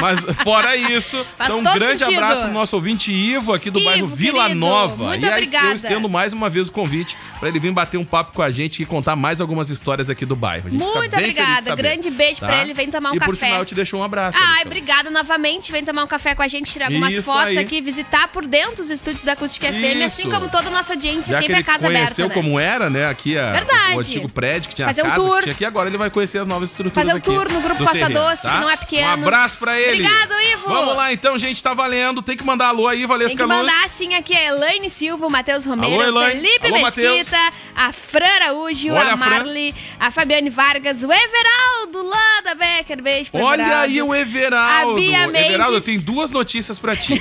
Mas 0.00 0.20
fora 0.42 0.76
isso, 0.76 1.24
Faz 1.36 1.50
então 1.50 1.60
um 1.60 1.74
grande 1.78 2.04
sentido. 2.04 2.22
abraço 2.22 2.42
pro 2.42 2.52
nosso 2.52 2.76
ouvinte 2.76 3.12
Ivo 3.12 3.52
aqui 3.52 3.70
do 3.70 3.78
Ivo, 3.78 3.88
bairro 3.88 4.06
Vila 4.06 4.42
querido, 4.42 4.60
Nova. 4.60 5.04
muito 5.08 5.22
e 5.22 5.26
aí 5.28 5.32
obrigada. 5.32 5.66
eu 5.68 5.74
estendo 5.74 6.08
mais 6.08 6.32
uma 6.32 6.48
vez 6.48 6.68
o 6.68 6.72
convite 6.72 7.16
pra 7.38 7.48
ele 7.48 7.58
vir 7.58 7.72
bater 7.72 7.96
um 7.98 8.04
papo 8.04 8.32
com 8.34 8.42
a 8.42 8.50
gente 8.50 8.82
e 8.82 8.86
contar 8.86 9.16
mais 9.16 9.40
algumas 9.40 9.70
histórias 9.70 10.08
aqui 10.10 10.24
do 10.26 10.36
bairro. 10.36 10.68
Muito 10.70 10.98
obrigada. 11.06 11.74
Grande 11.76 12.10
beijo 12.10 12.40
tá? 12.40 12.46
pra 12.46 12.62
ele. 12.62 12.72
Vem 12.74 12.90
tomar 12.90 13.10
um 13.12 13.14
e 13.14 13.18
café. 13.18 13.30
por 13.30 13.36
sinal 13.36 13.58
eu 13.60 13.64
te 13.64 13.74
deixo 13.74 13.96
um 13.96 14.02
abraço. 14.04 14.38
Ai, 14.38 14.44
Alexandre. 14.44 14.66
obrigada 14.68 15.10
novamente. 15.10 15.72
Vem 15.72 15.84
tomar 15.84 16.04
um 16.04 16.06
café 16.06 16.34
com 16.34 16.42
a 16.42 16.48
gente, 16.48 16.70
tirar 16.72 16.86
algumas 16.86 17.12
Isso 17.14 17.22
fotos 17.30 17.46
aí. 17.48 17.58
aqui, 17.58 17.80
visitar 17.80 18.28
por 18.28 18.46
dentro 18.46 18.82
os 18.82 18.90
estúdios 18.90 19.24
da 19.24 19.32
Acústica 19.32 19.66
FM, 19.72 20.02
assim 20.04 20.22
Isso. 20.22 20.30
como 20.30 20.48
toda 20.48 20.68
a 20.68 20.70
nossa 20.70 20.92
audiência, 20.92 21.32
Já 21.32 21.40
sempre 21.40 21.56
a 21.58 21.62
casa 21.62 21.86
conheceu 21.86 22.24
aberta. 22.26 22.28
né? 22.28 22.34
como 22.48 22.58
era, 22.58 22.90
né? 22.90 23.06
Aqui 23.06 23.36
a, 23.38 23.52
Verdade. 23.52 23.96
o 23.96 24.00
antigo 24.00 24.28
prédio 24.28 24.68
que 24.68 24.74
tinha 24.74 24.86
Fazer 24.88 25.00
a 25.02 25.04
um 25.04 25.08
casa 25.08 25.20
tour. 25.22 25.36
que 25.36 25.42
tinha 25.44 25.52
aqui. 25.52 25.64
Agora 25.64 25.88
ele 25.88 25.98
vai 25.98 26.10
conhecer 26.10 26.38
as 26.38 26.46
novas 26.46 26.70
estruturas 26.70 27.04
Fazer 27.04 27.14
um 27.14 27.18
aqui 27.18 27.30
tour 27.30 27.52
no 27.52 27.60
Grupo 27.60 27.84
Passa 27.84 28.08
Doce, 28.08 28.42
tá? 28.42 28.50
que 28.52 28.58
não 28.60 28.70
é 28.70 28.76
pequeno. 28.76 29.08
Um 29.08 29.12
abraço 29.26 29.58
pra 29.58 29.78
ele. 29.80 29.85
Obrigado, 29.94 30.32
Ivo. 30.52 30.68
Vamos 30.68 30.96
lá 30.96 31.12
então, 31.12 31.38
gente. 31.38 31.62
Tá 31.62 31.72
valendo. 31.74 32.22
Tem 32.22 32.36
que 32.36 32.44
mandar 32.44 32.68
alô 32.68 32.86
aí, 32.88 32.98
Tem 32.98 33.06
Valesca 33.06 33.36
que 33.36 33.42
Luz. 33.42 33.56
mandar 33.56 33.88
sim 33.90 34.14
aqui 34.14 34.34
a 34.36 34.44
Elaine 34.46 34.88
Silva, 34.90 35.26
o 35.26 35.30
Matheus 35.30 35.64
Romero, 35.64 36.00
Alô, 36.00 36.22
Elaine. 36.22 36.40
Felipe 36.40 36.66
Alô, 36.66 36.84
Mesquita, 36.84 37.36
Matheus. 37.36 37.54
a 37.76 37.92
Fran 37.92 38.26
Araújo, 38.26 38.92
Olha 38.92 39.10
a 39.10 39.12
a. 39.12 39.16
Marli, 39.16 39.74
a 39.98 40.10
Fabiane 40.10 40.50
Vargas, 40.50 41.02
o 41.02 41.08
Everaldo 41.12 42.02
lá 42.08 42.40
da 42.44 42.54
Becker. 42.54 43.02
Beijo 43.02 43.30
pro 43.30 43.40
Olha 43.42 43.62
Everaldo. 43.62 43.84
aí 43.84 44.02
o 44.02 44.14
Everaldo. 44.14 44.92
A 44.92 44.94
Bia 44.94 45.26
Mendes. 45.28 45.50
Everaldo, 45.50 45.76
eu 45.76 45.80
tenho 45.80 46.00
duas 46.00 46.30
notícias 46.30 46.78
pra 46.78 46.94
ti. 46.96 47.14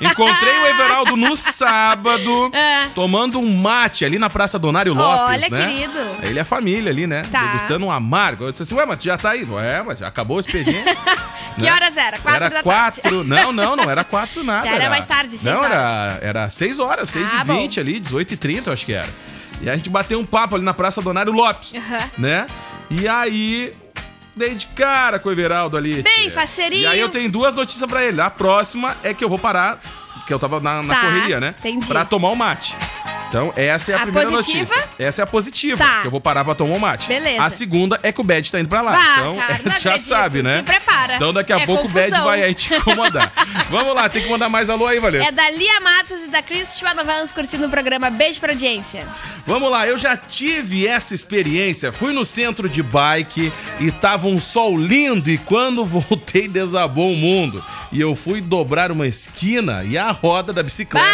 Encontrei 0.00 0.52
o 0.58 0.66
Everaldo 0.66 1.16
no 1.16 1.34
sábado, 1.36 2.50
É. 2.54 2.88
tomando 2.94 3.38
um 3.38 3.52
mate 3.56 4.04
ali 4.04 4.18
na 4.18 4.28
Praça 4.30 4.58
Donário 4.58 4.94
Lopes, 4.94 5.20
Olha, 5.20 5.48
né? 5.48 5.66
querido. 5.68 5.98
Ele 6.22 6.38
é 6.38 6.44
família 6.44 6.90
ali, 6.90 7.06
né? 7.06 7.22
Tá. 7.30 7.46
Degustando 7.46 7.86
um 7.86 7.90
amargo. 7.90 8.44
Eu 8.44 8.50
disse 8.50 8.62
assim, 8.64 8.74
ué, 8.74 8.84
mas 8.86 8.98
tu 8.98 9.04
já 9.04 9.16
tá 9.16 9.30
aí? 9.30 9.44
Ué, 9.44 9.82
mas 9.82 9.98
já 9.98 10.08
acabou 10.08 10.36
o 10.36 10.40
expediente. 10.40 10.84
Que 11.54 11.62
né? 11.62 11.72
horas 11.72 11.96
era? 11.96 12.18
Quatro 12.18 12.44
era 12.44 12.54
da 12.54 12.62
quatro. 12.62 13.24
Não, 13.24 13.52
não, 13.52 13.76
não 13.76 13.90
era 13.90 14.04
quatro 14.04 14.42
nada. 14.44 14.66
Já 14.66 14.74
era 14.74 14.90
mais 14.90 15.06
tarde, 15.06 15.30
seis 15.32 15.42
Não, 15.42 15.60
horas. 15.60 15.72
era, 15.72 16.18
era 16.22 16.50
seis 16.50 16.78
horas, 16.78 17.08
seis 17.08 17.30
Ah, 17.32 17.42
e 17.42 17.44
vinte 17.44 17.78
ali, 17.80 17.98
18 18.00 18.34
e 18.34 18.36
30 18.36 18.68
eu 18.70 18.74
acho 18.74 18.86
que 18.86 18.92
era. 18.92 19.08
E 19.60 19.68
a 19.68 19.76
gente 19.76 19.90
bateu 19.90 20.18
um 20.18 20.24
papo 20.24 20.54
ali 20.56 20.64
na 20.64 20.72
Praça 20.72 21.02
Donário 21.02 21.32
Lopes, 21.32 21.74
né? 22.16 22.46
E 22.88 23.06
aí, 23.06 23.72
dei 24.34 24.54
de 24.54 24.66
cara 24.68 25.18
com 25.18 25.28
o 25.28 25.32
Everaldo 25.32 25.76
ali. 25.76 26.02
Bem, 26.02 26.30
faceirinho. 26.30 26.82
E 26.82 26.86
aí 26.86 26.98
eu 27.00 27.08
tenho 27.10 27.30
duas 27.30 27.54
notícias 27.54 27.88
pra 27.88 28.02
ele. 28.04 28.20
A 28.20 28.30
próxima 28.30 28.96
é 29.02 29.12
que 29.12 29.22
eu 29.22 29.28
vou 29.28 29.38
parar, 29.38 29.78
que 30.26 30.32
eu 30.32 30.38
tava 30.38 30.60
na, 30.60 30.82
na 30.82 30.94
Tá, 30.94 31.00
correria, 31.02 31.38
né? 31.40 31.54
entendi. 31.58 31.86
Pra 31.86 32.04
tomar 32.06 32.30
o 32.30 32.36
mate. 32.36 32.74
Então, 33.30 33.52
essa 33.54 33.92
é 33.92 33.94
a, 33.94 33.98
A 33.98 34.02
primeira 34.02 34.28
positiva? 34.28 34.58
notícia. 34.64 34.90
Essa 34.98 35.22
é 35.22 35.24
a 35.24 35.26
positiva, 35.26 35.76
Tá. 35.78 36.00
que 36.00 36.08
eu 36.08 36.10
vou 36.10 36.20
parar 36.20 36.44
pra 36.44 36.52
tomar 36.52 36.76
o 36.76 36.80
mate. 36.80 37.06
Beleza. 37.06 37.40
A 37.42 37.48
segunda 37.48 37.98
é 38.02 38.10
que 38.10 38.20
o 38.20 38.24
Bad 38.24 38.50
tá 38.50 38.58
indo 38.58 38.68
pra 38.68 38.82
lá. 38.82 38.96
Ah, 38.98 39.16
então, 39.20 39.36
cara, 39.36 39.52
já 39.78 39.90
acredito. 39.90 39.98
sabe, 40.08 40.42
né? 40.42 40.56
Se 40.58 40.62
prepara. 40.64 41.14
Então, 41.14 41.32
daqui 41.32 41.52
a 41.52 41.60
É 41.60 41.64
pouco 41.66 41.86
o 41.86 41.88
Bad 41.88 42.06
confusão. 42.08 42.24
vai 42.24 42.42
aí 42.42 42.52
te 42.54 42.74
incomodar. 42.74 43.32
Vamos 43.70 43.94
lá, 43.94 44.08
tem 44.08 44.20
que 44.24 44.28
mandar 44.28 44.48
mais 44.48 44.68
alô 44.68 44.84
aí, 44.88 44.98
Valeu. 44.98 45.22
É 45.22 45.30
da 45.30 45.48
Lia 45.48 45.80
Matos 45.80 46.24
e 46.24 46.26
da 46.28 46.42
Cris 46.42 46.80
Vans 47.06 47.30
curtindo 47.32 47.66
o 47.66 47.70
programa. 47.70 48.10
Beijo 48.10 48.40
pra 48.40 48.50
audiência. 48.52 49.06
Vamos 49.46 49.70
lá, 49.70 49.86
eu 49.86 49.96
já 49.96 50.16
tive 50.16 50.88
essa 50.88 51.14
experiência. 51.14 51.92
Fui 51.92 52.12
no 52.12 52.24
centro 52.24 52.68
de 52.68 52.82
bike 52.82 53.52
e 53.78 53.92
tava 53.92 54.26
um 54.26 54.40
sol 54.40 54.76
lindo 54.76 55.30
e 55.30 55.38
quando 55.38 55.84
voltei 55.86 56.48
desabou 56.48 57.12
o 57.12 57.16
mundo. 57.16 57.64
E 57.92 58.00
eu 58.00 58.14
fui 58.16 58.40
dobrar 58.40 58.90
uma 58.90 59.06
esquina 59.06 59.84
e 59.84 59.96
a 59.96 60.10
roda 60.10 60.52
da 60.52 60.62
bicicleta 60.62 61.06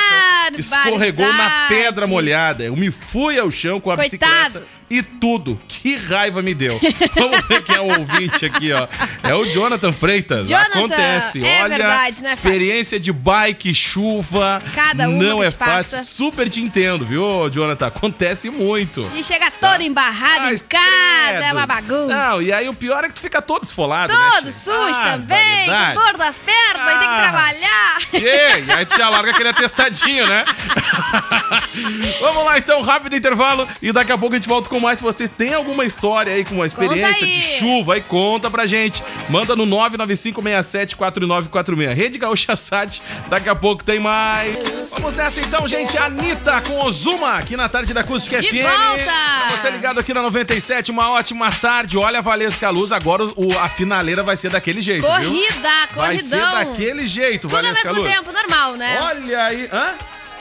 escorregou 0.59 1.31
na 1.33 1.67
pedra 1.69 2.06
molhada. 2.07 2.65
Eu 2.65 2.77
me 2.77 2.91
fui 2.91 3.39
ao 3.39 3.51
chão 3.51 3.81
com 3.81 3.91
a 3.91 3.97
Coitado. 3.97 4.61
bicicleta 4.61 4.76
e 4.91 5.03
tudo. 5.03 5.61
Que 5.69 5.97
raiva 5.97 6.43
me 6.43 6.55
deu. 6.55 6.79
Vamos 7.15 7.41
ver 7.47 7.63
quem 7.63 7.77
é 7.77 7.81
o 7.81 7.99
ouvinte 7.99 8.45
aqui, 8.47 8.73
ó. 8.73 8.87
É 9.23 9.35
o 9.35 9.45
Jonathan 9.47 9.93
Freitas. 9.93 10.49
Jonathan, 10.49 10.79
Acontece. 10.79 11.45
é 11.45 11.63
Olha, 11.63 11.77
verdade, 11.79 12.23
não 12.23 12.31
é 12.31 12.37
fácil. 12.37 12.51
experiência 12.51 13.01
de 13.01 13.13
bike, 13.13 13.75
chuva. 13.75 14.63
Cada 14.75 15.09
uma 15.09 15.23
não 15.23 15.43
é 15.43 15.51
fácil. 15.51 15.99
passa. 15.99 16.05
Super 16.05 16.49
te 16.49 16.61
entendo, 16.61 17.05
viu, 17.05 17.49
Jonathan? 17.51 17.87
Acontece 17.87 18.51
muito. 18.51 19.11
E 19.15 19.23
chega 19.25 19.51
todo 19.51 19.81
embarrado 19.83 20.47
Ai, 20.47 20.55
em 20.55 20.59
casa, 20.59 20.85
é 21.29 21.39
credo. 21.39 21.57
uma 21.57 21.67
bagunça. 21.67 22.07
Não, 22.15 22.43
e 22.43 22.53
aí 22.53 22.69
o 22.69 22.75
pior 22.75 23.05
é 23.05 23.09
que 23.09 23.15
tu 23.15 23.21
fica 23.21 23.41
todo 23.43 23.65
esfolado, 23.65 24.13
né? 24.13 24.19
Todo 24.35 24.43
tia? 24.43 24.53
sujo 24.53 25.01
Ah, 25.01 25.11
também, 25.13 25.67
com 25.67 25.95
dor 26.03 26.17
das 26.17 26.39
pernas, 26.39 26.89
aí 26.89 26.99
tem 26.99 27.09
que 27.09 27.15
Ah. 27.15 27.23
trabalhar. 27.23 27.97
E 28.67 28.73
aí 28.73 28.87
tu 28.87 28.97
já 28.97 29.09
larga 29.09 29.31
aquele 29.31 29.49
atestadinho, 29.51 30.27
né? 30.27 30.45
Vamos 32.21 32.45
lá 32.45 32.59
então, 32.59 32.81
rápido 32.83 33.15
intervalo 33.17 33.69
e 33.81 33.93
daqui 33.93 34.13
a 34.13 34.19
pouco 34.19 34.35
a 34.35 34.39
gente 34.39 34.49
volta 34.49 34.69
com 34.69 34.76
mais. 34.81 34.99
Se 34.99 35.05
você 35.05 35.29
tem 35.29 35.55
alguma 35.55 35.85
história 35.85 36.33
aí 36.33 36.45
com 36.45 36.55
uma 36.57 36.67
experiência 36.67 37.27
de 37.27 37.43
chuva, 37.43 37.95
aí 37.95 38.01
conta 38.01 38.51
pra 38.51 38.67
gente. 38.67 39.03
Manda 39.29 39.55
no 39.57 39.67
995674946. 39.67 41.95
Rede 41.95 42.19
Gaúcha 42.19 42.57
Sat, 42.57 43.01
daqui 43.29 43.49
a 43.49 43.55
pouco 43.55 43.83
tem 43.85 43.99
mais. 43.99 44.57
Vamos 44.93 45.15
nessa 45.15 45.41
então, 45.41 45.67
gente. 45.69 45.97
Anitta 45.99 46.61
com 46.61 46.85
Ozuma 46.85 47.37
aqui 47.39 47.57
na 47.57 47.69
tarde 47.69 47.93
da 47.93 48.01
Acústica 48.01 48.41
De 48.41 48.49
FM. 48.49 48.63
volta! 48.63 49.13
Pra 49.49 49.57
você 49.57 49.71
ligado 49.71 50.01
aqui 50.01 50.15
na 50.15 50.23
97, 50.23 50.91
uma 50.91 51.11
ótima 51.11 51.51
tarde. 51.51 51.99
Olha 51.99 52.19
a 52.19 52.23
Valesca 52.23 52.71
Luz, 52.71 52.93
agora 52.93 53.25
o- 53.25 53.59
a 53.61 53.69
finaleira 53.69 54.23
vai 54.23 54.37
ser 54.37 54.51
daquele 54.51 54.81
jeito, 54.81 55.03
viu? 55.03 55.11
Corrida, 55.11 55.69
Vai 55.95 56.19
ser 56.19 56.39
corridão. 56.39 56.53
daquele 56.55 57.07
jeito, 57.07 57.43
Tudo 57.43 57.57
ao 57.57 57.63
Valesca 57.63 57.89
mesmo 57.93 58.03
Luz. 58.05 58.15
tempo, 58.17 58.33
normal, 58.33 58.75
né? 58.75 58.99
Olha 59.03 59.45
aí. 59.45 59.69
Hã? 59.73 59.95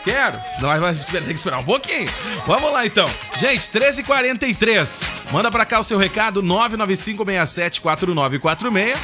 Quero. 0.05 0.39
Nós 0.61 0.79
vamos 0.79 0.99
esperar, 0.99 1.25
tem 1.25 1.33
que 1.33 1.39
esperar 1.39 1.57
um 1.57 1.63
pouquinho. 1.63 2.07
Vamos 2.45 2.71
lá 2.71 2.85
então. 2.85 3.07
Gente, 3.39 3.61
13h43. 3.61 5.31
Manda 5.31 5.49
pra 5.49 5.65
cá 5.65 5.79
o 5.79 5.83
seu 5.83 5.97
recado, 5.97 6.43
995674946. 6.43 8.95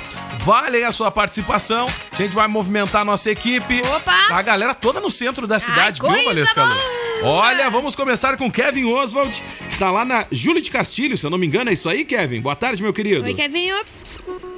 Vale 0.43 0.77
aí 0.77 0.83
a 0.83 0.91
sua 0.91 1.09
participação. 1.09 1.87
A 2.11 2.15
gente 2.15 2.35
vai 2.35 2.47
movimentar 2.47 3.01
a 3.01 3.05
nossa 3.05 3.31
equipe. 3.31 3.81
Opa! 3.95 4.13
A 4.29 4.41
galera 4.43 4.75
toda 4.75 4.99
no 4.99 5.09
centro 5.09 5.47
da 5.47 5.59
cidade, 5.59 5.99
viu, 5.99 6.09
coisa 6.09 6.25
Valesca 6.25 6.63
Luz? 6.63 6.83
Olha, 7.23 7.67
vamos 7.69 7.95
começar 7.95 8.37
com 8.37 8.51
Kevin 8.51 8.85
Oswald, 8.85 9.43
que 9.69 9.77
tá 9.77 9.91
lá 9.91 10.05
na 10.05 10.25
Júlia 10.31 10.61
de 10.61 10.69
Castilho, 10.69 11.17
se 11.17 11.25
eu 11.25 11.31
não 11.31 11.37
me 11.37 11.47
engano. 11.47 11.71
É 11.71 11.73
isso 11.73 11.89
aí, 11.89 12.05
Kevin? 12.05 12.41
Boa 12.41 12.55
tarde, 12.55 12.81
meu 12.81 12.93
querido. 12.93 13.23
Oi, 13.23 13.33
Kevinho. 13.33 13.75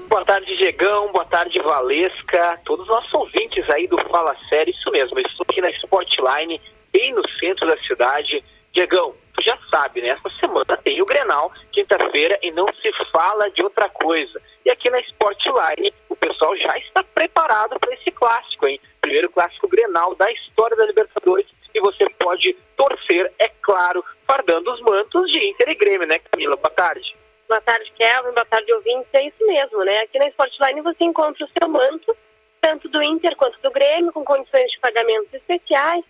Boa 0.10 0.26
tarde, 0.26 0.56
Diegão. 0.58 1.12
Boa 1.12 1.26
tarde, 1.26 1.60
Valesca. 1.60 2.60
Todos 2.66 2.86
os 2.86 2.92
nossos 2.92 3.14
ouvintes 3.14 3.70
aí 3.70 3.88
do 3.88 3.98
Fala 4.10 4.36
Sério. 4.50 4.74
Isso 4.74 4.92
mesmo, 4.92 5.18
eu 5.18 5.26
estou 5.26 5.46
aqui 5.50 5.62
na 5.62 5.70
Sportline, 5.72 6.62
bem 6.92 7.14
no 7.14 7.24
centro 7.40 7.66
da 7.66 7.78
cidade. 7.84 8.44
Diegão, 8.72 9.16
tu 9.34 9.42
já 9.42 9.58
sabe, 9.70 10.02
né? 10.02 10.10
Essa 10.10 10.30
semana 10.40 10.78
tem 10.78 11.02
o 11.02 11.06
Grenal, 11.06 11.52
quinta-feira, 11.72 12.38
e 12.42 12.52
não 12.52 12.66
se 12.82 12.92
fala 13.12 13.50
de 13.52 13.64
outra 13.64 13.88
coisa. 13.90 14.42
E 14.66 14.70
aqui 14.70 14.90
na 14.90 15.00
Sportline, 15.02 15.94
o 16.10 16.16
pessoal 16.16 16.56
já 16.58 16.78
está 16.78 17.04
preparado 17.04 17.80
para 17.80 17.94
esse 17.94 18.12
clássico, 18.12 18.68
hein? 18.68 18.80
Primeiro 19.02 19.30
clássico 19.30 19.68
Grenal 19.68 20.16
da 20.16 20.32
história 20.32 20.76
da 20.76 20.86
Libertadores. 20.86 21.48
E 21.74 21.80
você 21.80 22.08
pode 22.20 22.54
torcer, 22.78 23.32
é 23.40 23.48
claro, 23.62 24.04
fardando 24.28 24.72
os 24.72 24.82
mantos 24.82 25.32
de 25.32 25.44
Inter 25.50 25.70
e 25.70 25.76
Grêmio, 25.76 26.08
né, 26.08 26.20
Camila? 26.20 26.56
Boa 26.56 26.70
tarde. 26.70 27.16
Boa 27.48 27.62
tarde, 27.62 27.92
Kelvin. 27.92 28.32
Boa 28.32 28.46
tarde, 28.46 28.74
ouvintes. 28.74 29.10
É 29.14 29.28
isso 29.28 29.46
mesmo, 29.46 29.84
né? 29.84 30.00
Aqui 30.00 30.18
na 30.18 30.28
Sportline 30.28 30.82
você 30.82 31.04
encontra 31.04 31.46
o 31.46 31.50
seu 31.58 31.70
manto, 31.70 32.16
tanto 32.62 32.88
do 32.90 33.02
Inter 33.04 33.36
quanto 33.36 33.60
do 33.62 33.72
Grêmio, 33.72 34.12
com 34.12 34.24
condições 34.24 34.72
de 34.72 34.80
pagamentos 34.80 35.34
especiais. 35.34 36.04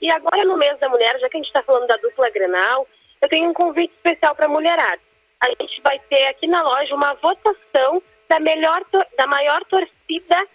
E 0.00 0.10
agora, 0.10 0.44
no 0.44 0.56
mês 0.56 0.78
da 0.78 0.88
mulher, 0.88 1.18
já 1.18 1.28
que 1.28 1.36
a 1.36 1.40
gente 1.40 1.48
está 1.48 1.62
falando 1.62 1.86
da 1.86 1.96
dupla 1.96 2.30
Grenal, 2.30 2.86
eu 3.20 3.28
tenho 3.28 3.50
um 3.50 3.54
convite 3.54 3.92
especial 3.94 4.34
para 4.34 4.46
a 4.46 4.48
mulherada. 4.48 5.00
A 5.40 5.48
gente 5.48 5.80
vai 5.82 5.98
ter 6.08 6.26
aqui 6.28 6.46
na 6.46 6.62
loja 6.62 6.94
uma 6.94 7.14
votação 7.14 8.02
da, 8.28 8.40
melhor, 8.40 8.84
da 9.16 9.26
maior 9.26 9.64
torcida 9.64 10.48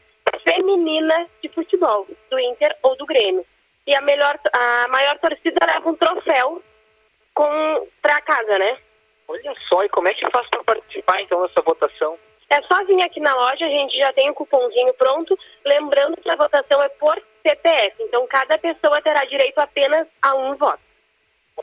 feminina 0.43 1.27
de 1.41 1.49
futebol, 1.49 2.07
do 2.29 2.39
Inter 2.39 2.75
ou 2.81 2.95
do 2.95 3.05
Grêmio. 3.05 3.45
E 3.85 3.95
a, 3.95 4.01
melhor, 4.01 4.39
a 4.53 4.87
maior 4.89 5.17
torcida 5.19 5.65
leva 5.65 5.89
um 5.89 5.95
troféu 5.95 6.61
para 8.01 8.21
casa, 8.21 8.59
né? 8.59 8.77
Olha 9.31 9.55
só, 9.69 9.81
e 9.83 9.89
como 9.89 10.09
é 10.09 10.13
que 10.13 10.29
faz 10.29 10.45
para 10.49 10.63
participar 10.63 11.21
então 11.21 11.41
dessa 11.41 11.61
votação? 11.61 12.19
É 12.49 12.61
só 12.63 12.83
vir 12.83 13.01
aqui 13.01 13.21
na 13.21 13.33
loja, 13.33 13.65
a 13.65 13.69
gente 13.69 13.97
já 13.97 14.11
tem 14.11 14.29
o 14.29 14.33
cupomzinho 14.33 14.93
pronto. 14.95 15.39
Lembrando 15.65 16.17
que 16.17 16.29
a 16.29 16.35
votação 16.35 16.83
é 16.83 16.89
por 16.89 17.15
CPF, 17.41 17.95
então 18.03 18.27
cada 18.27 18.57
pessoa 18.57 19.01
terá 19.01 19.23
direito 19.23 19.57
apenas 19.59 20.05
a 20.21 20.35
um 20.35 20.57
voto. 20.57 20.81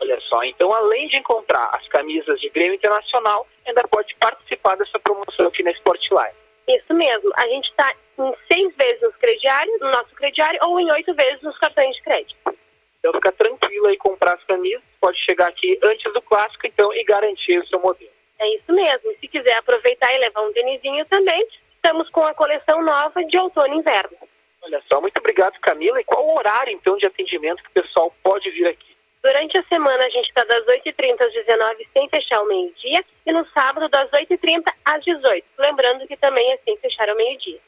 Olha 0.01 0.19
só, 0.23 0.43
então 0.45 0.73
além 0.73 1.09
de 1.09 1.19
encontrar 1.19 1.69
as 1.75 1.87
camisas 1.89 2.41
de 2.41 2.49
Grêmio 2.49 2.77
Internacional, 2.77 3.47
ainda 3.67 3.83
pode 3.89 4.15
participar 4.15 4.77
dessa 4.77 4.99
promoção 4.99 5.49
aqui 5.49 5.63
na 5.63 5.73
Sportline. 5.73 6.33
Isso 6.67 6.95
mesmo, 6.95 7.31
a 7.37 7.47
gente 7.49 7.69
está 7.69 7.93
em 8.19 8.35
seis 8.51 8.75
vezes 8.77 9.03
nos 9.03 9.17
crediários, 9.17 9.81
no 9.81 9.91
nosso 9.91 10.15
crediário, 10.15 10.59
ou 10.63 10.81
em 10.81 10.91
oito 10.93 11.15
vezes 11.15 11.43
nos 11.43 11.59
cartões 11.59 11.97
de 11.97 12.03
crédito. 12.03 12.59
Então 12.99 13.13
fica 13.13 13.33
tranquilo 13.33 13.87
aí 13.87 13.97
comprar 13.97 14.35
as 14.35 14.45
camisas, 14.45 14.83
pode 15.01 15.19
chegar 15.19 15.49
aqui 15.49 15.79
antes 15.83 16.13
do 16.13 16.21
clássico 16.23 16.67
então 16.67 16.93
e 16.93 17.05
garantir 17.05 17.59
o 17.61 17.67
seu 17.67 17.81
modelo. 17.81 18.11
É 18.39 18.49
isso 18.55 18.73
mesmo. 18.73 19.13
Se 19.21 19.29
quiser 19.29 19.57
aproveitar 19.57 20.13
e 20.15 20.19
levar 20.19 20.43
um 20.43 20.53
tênisinho 20.53 21.05
também, 21.07 21.47
estamos 21.75 22.09
com 22.11 22.25
a 22.25 22.35
coleção 22.35 22.83
nova 22.83 23.25
de 23.25 23.39
outono 23.39 23.75
e 23.75 23.79
inverno. 23.79 24.17
Olha 24.63 24.83
só, 24.91 25.01
muito 25.01 25.19
obrigado 25.19 25.59
Camila. 25.61 26.01
E 26.01 26.05
qual 26.05 26.27
o 26.27 26.37
horário 26.37 26.73
então 26.73 26.97
de 26.97 27.07
atendimento 27.07 27.63
que 27.63 27.71
o 27.71 27.83
pessoal 27.83 28.15
pode 28.23 28.51
vir 28.51 28.69
aqui? 28.69 28.97
Durante 29.23 29.59
a 29.59 29.65
semana 29.65 30.05
a 30.05 30.11
gente 30.11 30.29
está 30.29 30.45
das 30.45 30.65
8h30 30.67 31.21
às 31.21 31.33
19 31.33 31.89
sem 31.93 32.09
fechar 32.09 32.41
o 32.41 32.47
meio-dia 32.47 33.05
e 33.27 33.33
no 33.33 33.45
sábado 33.49 33.89
das 33.89 34.09
8h30 34.11 34.63
às 34.85 35.05
18 35.05 35.45
Lembrando 35.59 36.07
que 36.07 36.17
também 36.17 36.53
é 36.53 36.59
sem 36.65 36.77
fechar 36.79 37.09
o 37.11 37.17
meio-dia. 37.17 37.61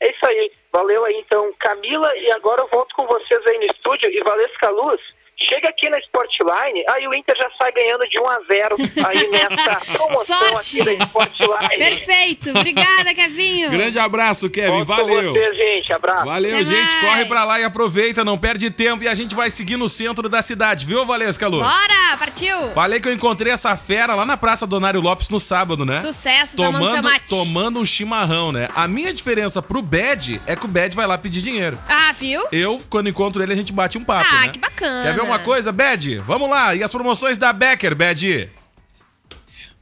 É 0.00 0.10
isso 0.10 0.26
aí. 0.26 0.52
Valeu 0.72 1.04
aí 1.04 1.14
então, 1.14 1.52
Camila. 1.58 2.16
E 2.16 2.30
agora 2.32 2.62
eu 2.62 2.68
volto 2.68 2.94
com 2.94 3.06
vocês 3.06 3.46
aí 3.46 3.58
no 3.58 3.66
estúdio. 3.66 4.10
E 4.10 4.22
Valesca 4.22 4.68
Luz, 4.70 5.00
chega 5.36 5.68
aqui 5.68 5.88
na 5.90 5.98
Sportline, 5.98 6.84
aí 6.88 7.06
o 7.06 7.14
Inter 7.14 7.36
já 7.36 7.48
sai 7.58 7.70
ganhando 7.72 8.08
de 8.08 8.18
1 8.18 8.28
a 8.28 8.38
0 8.50 8.76
aí 9.06 9.28
nessa 9.28 9.80
promoção 9.92 10.40
Sorte. 10.50 10.80
aqui 10.80 10.84
da 10.98 11.04
Sportline. 11.04 11.76
Perfeito. 11.78 12.50
Obrigada, 12.50 13.14
Kevinho. 13.14 13.70
Grande 13.70 13.98
abraço, 13.98 14.48
Kevin. 14.48 14.78
Com 14.78 14.84
Valeu. 14.84 15.32
vocês, 15.32 15.56
gente. 15.56 15.92
Abraço. 15.92 16.24
Valeu, 16.24 16.54
Até 16.56 16.64
gente. 16.64 16.76
mais. 16.76 17.00
Corre 17.04 17.24
pra 17.26 17.44
lá 17.44 17.60
e 17.60 17.64
aproveita, 17.64 18.24
não 18.24 18.38
perde 18.38 18.70
tempo. 18.70 19.04
E 19.04 19.08
a 19.08 19.14
gente 19.14 19.34
vai 19.34 19.50
seguir 19.50 19.76
no 19.76 19.88
centro 19.88 20.28
da 20.28 20.40
cidade, 20.42 20.86
viu, 20.86 21.04
Valesca 21.04 21.46
Lu? 21.46 21.58
Bora, 21.60 22.16
partiu. 22.18 22.68
Falei 22.70 23.00
que 23.00 23.08
eu 23.08 23.12
encontrei 23.12 23.52
essa 23.52 23.76
fera 23.76 24.14
lá 24.14 24.24
na 24.24 24.36
Praça 24.36 24.66
Donário 24.66 25.00
Lopes 25.00 25.28
no 25.28 25.38
sábado, 25.38 25.84
né? 25.84 26.00
Sucesso, 26.00 26.56
tomando 26.56 26.78
seu 26.78 26.96
tomando, 26.96 27.04
mate. 27.04 27.28
tomando 27.28 27.80
um 27.80 27.84
chimarrão, 27.84 28.50
né? 28.52 28.68
A 28.74 28.88
minha 28.88 29.12
diferença 29.12 29.60
pro 29.62 29.82
Bad 29.82 30.40
é 30.46 30.56
que 30.56 30.64
o 30.64 30.68
Bad 30.68 30.94
vai 30.96 31.06
lá 31.06 31.18
pedir 31.18 31.42
dinheiro. 31.42 31.78
Ah, 31.88 32.12
viu? 32.18 32.42
Eu, 32.50 32.80
quando 32.88 33.08
encontro 33.08 33.42
ele, 33.42 33.52
a 33.52 33.56
gente 33.56 33.72
bate 33.72 33.98
um 33.98 34.04
papo, 34.04 34.28
Ah, 34.32 34.46
né? 34.46 34.48
que 34.48 34.58
bacana. 34.58 35.02
Quer 35.02 35.14
ver 35.14 35.25
uma 35.26 35.38
coisa, 35.40 35.72
Bad? 35.72 36.18
Vamos 36.18 36.48
lá. 36.48 36.74
E 36.74 36.82
as 36.82 36.92
promoções 36.92 37.36
da 37.36 37.52
Becker, 37.52 37.94
Bad? 37.94 38.50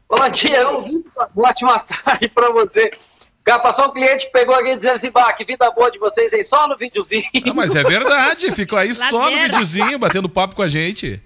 Olá, 0.09 0.29
Diego. 0.29 1.03
Uma 1.37 1.49
ótima 1.49 1.79
tarde 1.79 2.29
pra 2.29 2.51
você. 2.51 2.91
Cara, 3.45 3.59
passou 3.59 3.87
um 3.87 3.91
cliente, 3.91 4.31
pegou 4.33 4.55
aqui 4.55 4.75
dizendo 4.75 4.97
assim, 4.97 5.11
bah, 5.11 5.31
que 5.35 5.45
vida 5.45 5.71
boa 5.71 5.91
de 5.91 5.99
vocês 5.99 6.33
aí, 6.33 6.43
só 6.43 6.67
no 6.67 6.79
videozinho. 6.79 7.25
Ah, 7.47 7.53
mas 7.53 7.75
é 7.75 7.83
verdade. 7.85 8.51
Ficou 8.53 8.79
aí 8.79 8.95
só 8.95 9.31
no 9.31 9.37
videozinho, 9.37 9.99
batendo 9.99 10.31
papo 10.31 10.57
com 10.57 10.63
a 10.63 10.69
gente. 10.69 11.23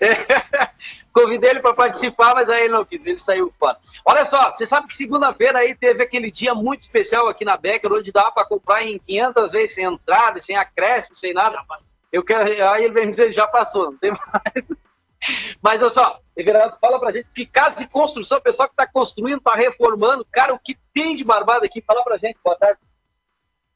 Convidei 1.12 1.50
ele 1.50 1.60
para 1.60 1.74
participar, 1.74 2.34
mas 2.34 2.48
aí 2.48 2.64
ele 2.64 2.72
não 2.72 2.84
quis, 2.84 3.00
ele 3.04 3.18
saiu 3.18 3.52
fora. 3.58 3.76
Olha 4.04 4.24
só, 4.24 4.52
você 4.52 4.66
sabe 4.66 4.88
que 4.88 4.96
segunda-feira 4.96 5.58
aí 5.58 5.74
teve 5.74 6.02
aquele 6.02 6.30
dia 6.30 6.54
muito 6.54 6.82
especial 6.82 7.28
aqui 7.28 7.44
na 7.44 7.56
Becker, 7.56 7.92
onde 7.92 8.10
dava 8.10 8.32
para 8.32 8.46
comprar 8.46 8.82
em 8.82 8.98
500 8.98 9.52
vezes 9.52 9.74
sem 9.74 9.84
entrada, 9.84 10.40
sem 10.40 10.56
acréscimo, 10.56 11.14
sem 11.14 11.32
nada. 11.32 11.58
Eu 12.14 12.22
quero, 12.22 12.44
aí 12.68 12.84
ele 12.84 12.94
vem 12.94 13.10
dizer, 13.10 13.32
já 13.32 13.44
passou, 13.44 13.90
não 13.90 13.98
tem 13.98 14.12
mais. 14.12 14.72
Mas 15.60 15.82
olha 15.82 15.90
só, 15.90 16.20
Everardo, 16.36 16.78
fala 16.80 17.00
pra 17.00 17.10
gente 17.10 17.28
que 17.34 17.44
casa 17.44 17.74
de 17.74 17.88
construção, 17.88 18.40
pessoal 18.40 18.68
que 18.68 18.76
tá 18.76 18.86
construindo, 18.86 19.40
tá 19.40 19.56
reformando, 19.56 20.24
cara, 20.30 20.54
o 20.54 20.58
que 20.60 20.78
tem 20.92 21.16
de 21.16 21.24
barbada 21.24 21.66
aqui? 21.66 21.82
Fala 21.82 22.04
pra 22.04 22.16
gente, 22.16 22.38
boa 22.44 22.54
tarde. 22.56 22.78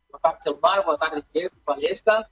Boa 0.08 0.20
tarde, 0.20 0.44
Celmar. 0.44 0.84
Boa 0.84 0.96
tarde, 0.96 1.24
Diego, 1.34 1.56
Valesca. 1.66 2.30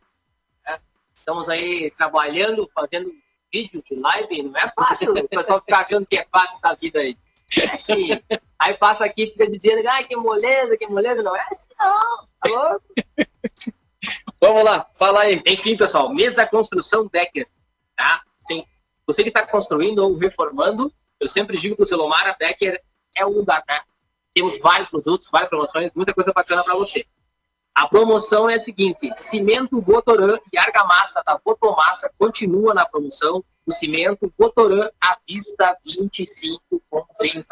É, 0.64 0.78
estamos 1.16 1.48
aí 1.48 1.90
trabalhando, 1.98 2.70
fazendo 2.72 3.12
vídeos 3.52 3.82
de 3.82 3.96
live. 3.96 4.44
Não 4.44 4.60
é 4.60 4.68
fácil 4.68 5.12
o 5.12 5.28
pessoal 5.28 5.58
ficar 5.58 5.80
achando 5.80 6.06
que 6.06 6.18
é 6.18 6.26
fácil 6.30 6.60
da 6.60 6.72
vida 6.74 7.00
aí. 7.00 7.18
É 7.58 7.66
assim. 7.66 8.10
Aí 8.56 8.74
passa 8.74 9.04
aqui 9.04 9.24
e 9.24 9.30
fica 9.30 9.50
dizendo, 9.50 9.88
ai, 9.88 10.04
que 10.04 10.14
moleza, 10.14 10.78
que 10.78 10.86
moleza. 10.86 11.20
Não 11.20 11.34
é 11.34 11.44
assim, 11.50 11.66
não. 11.76 12.28
Tá 12.40 12.48
louco? 12.48 12.84
Vamos 14.40 14.64
lá, 14.64 14.86
fala 14.94 15.20
aí. 15.20 15.42
Enfim, 15.46 15.76
pessoal, 15.76 16.12
mês 16.12 16.34
da 16.34 16.46
construção 16.46 17.08
Becker. 17.08 17.48
Tá? 17.96 18.22
Sim. 18.40 18.64
Você 19.06 19.22
que 19.22 19.28
está 19.28 19.46
construindo 19.46 20.00
ou 20.00 20.16
reformando, 20.16 20.92
eu 21.18 21.28
sempre 21.28 21.56
digo 21.56 21.76
para 21.76 21.84
o 21.84 21.86
Celomar, 21.86 22.26
a 22.28 22.34
Becker 22.34 22.82
é 23.16 23.24
o 23.24 23.30
lugar, 23.30 23.62
né? 23.66 23.80
Temos 24.34 24.58
vários 24.58 24.88
produtos, 24.88 25.30
várias 25.30 25.48
promoções, 25.48 25.90
muita 25.94 26.12
coisa 26.12 26.32
bacana 26.32 26.62
para 26.62 26.74
você. 26.74 27.06
A 27.74 27.86
promoção 27.86 28.48
é 28.48 28.54
a 28.54 28.58
seguinte: 28.58 29.12
cimento 29.16 29.80
Votoran 29.80 30.38
e 30.52 30.58
argamassa 30.58 31.22
da 31.24 31.38
Votomassa 31.42 32.10
continua 32.18 32.72
na 32.72 32.86
promoção. 32.86 33.44
O 33.66 33.72
cimento 33.72 34.32
Votoran 34.38 34.88
à 35.00 35.18
vista 35.28 35.76
25,30. 35.86 37.44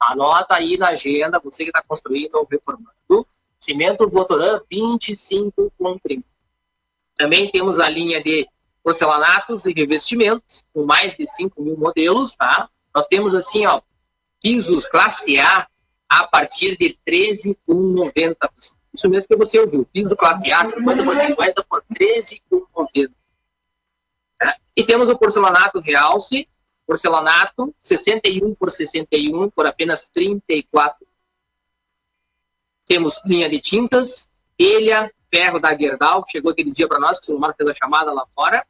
Anota 0.00 0.54
aí 0.54 0.78
na 0.78 0.88
agenda, 0.88 1.40
você 1.40 1.64
que 1.64 1.70
está 1.70 1.82
construindo 1.82 2.36
ou 2.36 2.46
reformando. 2.50 3.26
Cimento 3.58 4.08
Votoran 4.08 4.60
25,30. 4.70 6.22
Também 7.16 7.50
temos 7.50 7.78
a 7.78 7.88
linha 7.88 8.22
de 8.22 8.46
porcelanatos 8.82 9.66
e 9.66 9.72
revestimentos, 9.72 10.64
com 10.72 10.84
mais 10.84 11.16
de 11.16 11.26
5 11.26 11.60
mil 11.62 11.76
modelos, 11.76 12.36
tá? 12.36 12.68
Nós 12.94 13.06
temos 13.06 13.34
assim, 13.34 13.66
ó, 13.66 13.80
pisos 14.40 14.86
classe 14.86 15.38
A 15.38 15.66
a 16.08 16.26
partir 16.26 16.76
de 16.76 16.96
13,90. 17.06 18.36
Isso 18.94 19.08
mesmo 19.08 19.28
que 19.28 19.36
você 19.36 19.58
ouviu, 19.58 19.84
piso 19.92 20.16
classe 20.16 20.50
A, 20.52 20.64
50 20.64 21.04
por 21.04 21.16
50 21.16 21.64
por 21.64 21.84
13,90. 21.92 23.10
Tá? 24.38 24.56
E 24.74 24.84
temos 24.84 25.10
o 25.10 25.18
porcelanato 25.18 25.80
realce, 25.80 26.48
porcelanato 26.86 27.74
61 27.82 28.54
por 28.54 28.70
61 28.70 29.50
por 29.50 29.66
apenas 29.66 30.08
34. 30.08 31.06
Temos 32.86 33.20
linha 33.24 33.50
de 33.50 33.60
tintas, 33.60 34.28
telha, 34.56 35.12
ferro 35.30 35.58
da 35.58 35.76
Gerdau, 35.76 36.24
que 36.24 36.32
chegou 36.32 36.52
aquele 36.52 36.72
dia 36.72 36.86
para 36.86 37.00
nós, 37.00 37.18
que 37.18 37.24
o 37.24 37.26
Silmar 37.26 37.54
fez 37.56 37.68
a 37.68 37.74
chamada 37.74 38.12
lá 38.12 38.24
fora. 38.34 38.64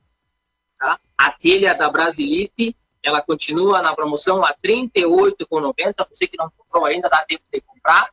Tá? 0.79 0.99
A 1.17 1.31
telha 1.31 1.75
da 1.75 1.91
Brasilite, 1.91 2.75
ela 3.03 3.21
continua 3.21 3.83
na 3.83 3.95
promoção 3.95 4.45
a 4.45 4.49
R$ 4.49 4.89
38,90. 4.95 6.09
Você 6.11 6.27
que 6.27 6.37
não 6.37 6.51
comprou 6.51 6.85
ainda, 6.87 7.09
dá 7.09 7.25
tempo 7.25 7.45
de 7.53 7.61
comprar. 7.61 8.11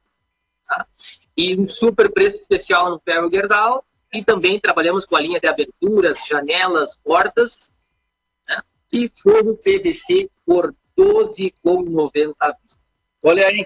Tá? 0.67 0.85
E 1.35 1.59
um 1.59 1.67
super 1.67 2.11
preço 2.11 2.41
especial 2.41 2.89
no 2.89 2.99
ferro 2.99 3.31
Gerdau. 3.31 3.83
E 4.13 4.23
também 4.23 4.59
trabalhamos 4.59 5.05
com 5.05 5.15
a 5.15 5.21
linha 5.21 5.39
de 5.39 5.47
aberturas, 5.47 6.27
janelas, 6.27 6.99
portas. 7.03 7.73
Né? 8.47 8.61
E 8.91 9.09
forro 9.09 9.57
PVC 9.57 10.29
por 10.45 10.67
R$ 10.67 10.75
12,90 10.97 12.35
à 12.39 12.51
vista. 12.51 12.79
Olha 13.23 13.47
aí. 13.47 13.65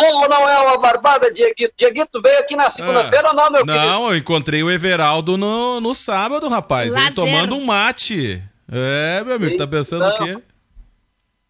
Ou 0.00 0.28
não 0.28 0.48
é 0.48 0.58
uma 0.60 0.78
barbada, 0.78 1.32
Dieguito? 1.32 1.74
Dieguito 1.76 2.20
veio 2.22 2.38
aqui 2.38 2.54
na 2.54 2.70
segunda-feira 2.70 3.28
ou 3.28 3.34
não, 3.34 3.50
meu 3.50 3.66
querido? 3.66 3.84
Não, 3.84 4.10
eu 4.10 4.16
encontrei 4.16 4.62
o 4.62 4.70
Everaldo 4.70 5.36
no, 5.36 5.80
no 5.80 5.94
sábado, 5.94 6.48
rapaz. 6.48 6.94
Ele 6.94 7.10
tomando 7.12 7.56
um 7.56 7.64
mate. 7.64 8.42
É, 8.70 9.22
meu 9.24 9.34
amigo, 9.34 9.56
tá 9.56 9.66
pensando 9.66 10.04
o 10.04 10.14
quê? 10.14 10.38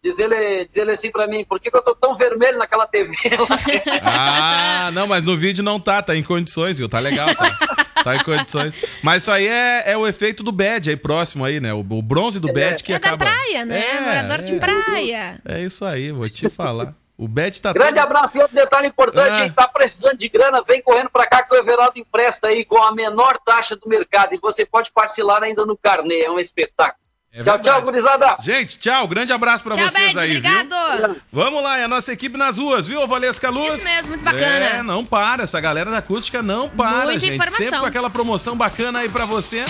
Diz 0.01 0.17
ele, 0.17 0.65
diz 0.65 0.77
ele 0.77 0.91
assim 0.91 1.11
pra 1.11 1.27
mim, 1.27 1.43
por 1.43 1.59
que, 1.59 1.69
que 1.69 1.75
eu 1.75 1.81
tô 1.83 1.93
tão 1.93 2.15
vermelho 2.15 2.57
naquela 2.57 2.87
TV? 2.87 3.13
Ah, 4.01 4.89
não, 4.93 5.05
mas 5.05 5.23
no 5.23 5.35
vídeo 5.35 5.63
não 5.63 5.79
tá, 5.79 6.01
tá 6.01 6.15
em 6.15 6.23
condições, 6.23 6.77
viu? 6.77 6.87
Tá 6.87 6.99
legal, 6.99 7.27
tá. 7.35 7.77
Tá 8.03 8.15
em 8.15 8.23
condições. 8.23 8.75
Mas 9.03 9.23
isso 9.23 9.31
aí 9.31 9.45
é, 9.45 9.91
é 9.91 9.97
o 9.97 10.07
efeito 10.07 10.41
do 10.41 10.53
bad 10.53 10.89
aí 10.89 10.95
próximo 10.95 11.43
aí, 11.43 11.59
né? 11.59 11.73
O, 11.73 11.79
o 11.79 12.01
bronze 12.01 12.39
do 12.39 12.51
bad 12.51 12.81
que 12.81 12.93
É 12.93 12.99
da 12.99 13.09
acaba. 13.09 13.25
praia, 13.25 13.65
né? 13.65 13.83
É, 13.85 13.99
Morador 14.01 14.41
de 14.41 14.55
é. 14.55 14.57
praia. 14.57 15.41
É 15.45 15.61
isso 15.61 15.83
aí, 15.83 16.11
vou 16.11 16.29
te 16.29 16.47
falar. 16.49 16.95
O 17.21 17.27
bad 17.27 17.61
tá 17.61 17.73
Grande 17.73 17.95
todo- 17.95 18.03
abraço 18.05 18.37
e 18.37 18.39
outro 18.39 18.55
detalhe 18.55 18.87
importante, 18.87 19.41
Ah. 19.41 19.49
tá 19.53 19.67
precisando 19.67 20.17
de 20.17 20.29
grana, 20.29 20.63
vem 20.65 20.81
correndo 20.81 21.09
pra 21.09 21.27
cá 21.27 21.43
que 21.43 21.53
o 21.53 21.57
Everaldo 21.57 21.99
empresta 21.99 22.47
aí 22.47 22.63
com 22.63 22.81
a 22.81 22.93
menor 22.93 23.37
taxa 23.45 23.75
do 23.75 23.89
mercado 23.89 24.33
e 24.33 24.39
você 24.41 24.65
pode 24.65 24.89
parcelar 24.89 25.43
ainda 25.43 25.65
no 25.65 25.75
carnê, 25.75 26.21
é 26.21 26.31
um 26.31 26.39
espetáculo. 26.39 26.97
É 27.31 27.43
tchau, 27.43 27.59
tchau, 27.59 27.81
gurizada. 27.83 28.37
Gente, 28.39 28.79
tchau. 28.79 29.07
Grande 29.07 29.31
abraço 29.33 29.63
pra 29.63 29.75
Tchau, 29.75 29.87
vocês 29.87 30.13
Bad, 30.13 30.19
aí, 30.25 30.39
viu? 30.39 30.49
obrigado. 30.49 31.21
Vamos 31.31 31.61
lá, 31.61 31.77
é 31.77 31.83
a 31.83 31.87
nossa 31.89 32.11
equipe 32.13 32.35
nas 32.37 32.57
ruas, 32.57 32.87
viu, 32.87 33.05
Valesca 33.05 33.49
Luz? 33.51 33.75
Isso 33.75 33.83
mesmo, 33.83 34.07
muito 34.09 34.23
bacana. 34.23 34.65
É, 34.65 34.81
não 34.81 35.05
para, 35.05 35.43
essa 35.43 35.59
galera 35.59 35.91
da 35.91 35.97
acústica 35.99 36.41
não 36.41 36.67
para, 36.69 37.03
Muita 37.05 37.19
gente. 37.19 37.33
informação. 37.35 37.57
Sempre 37.65 37.79
com 37.81 37.85
aquela 37.85 38.09
promoção 38.09 38.55
bacana 38.55 38.99
aí 38.99 39.09
pra 39.09 39.25
você. 39.25 39.63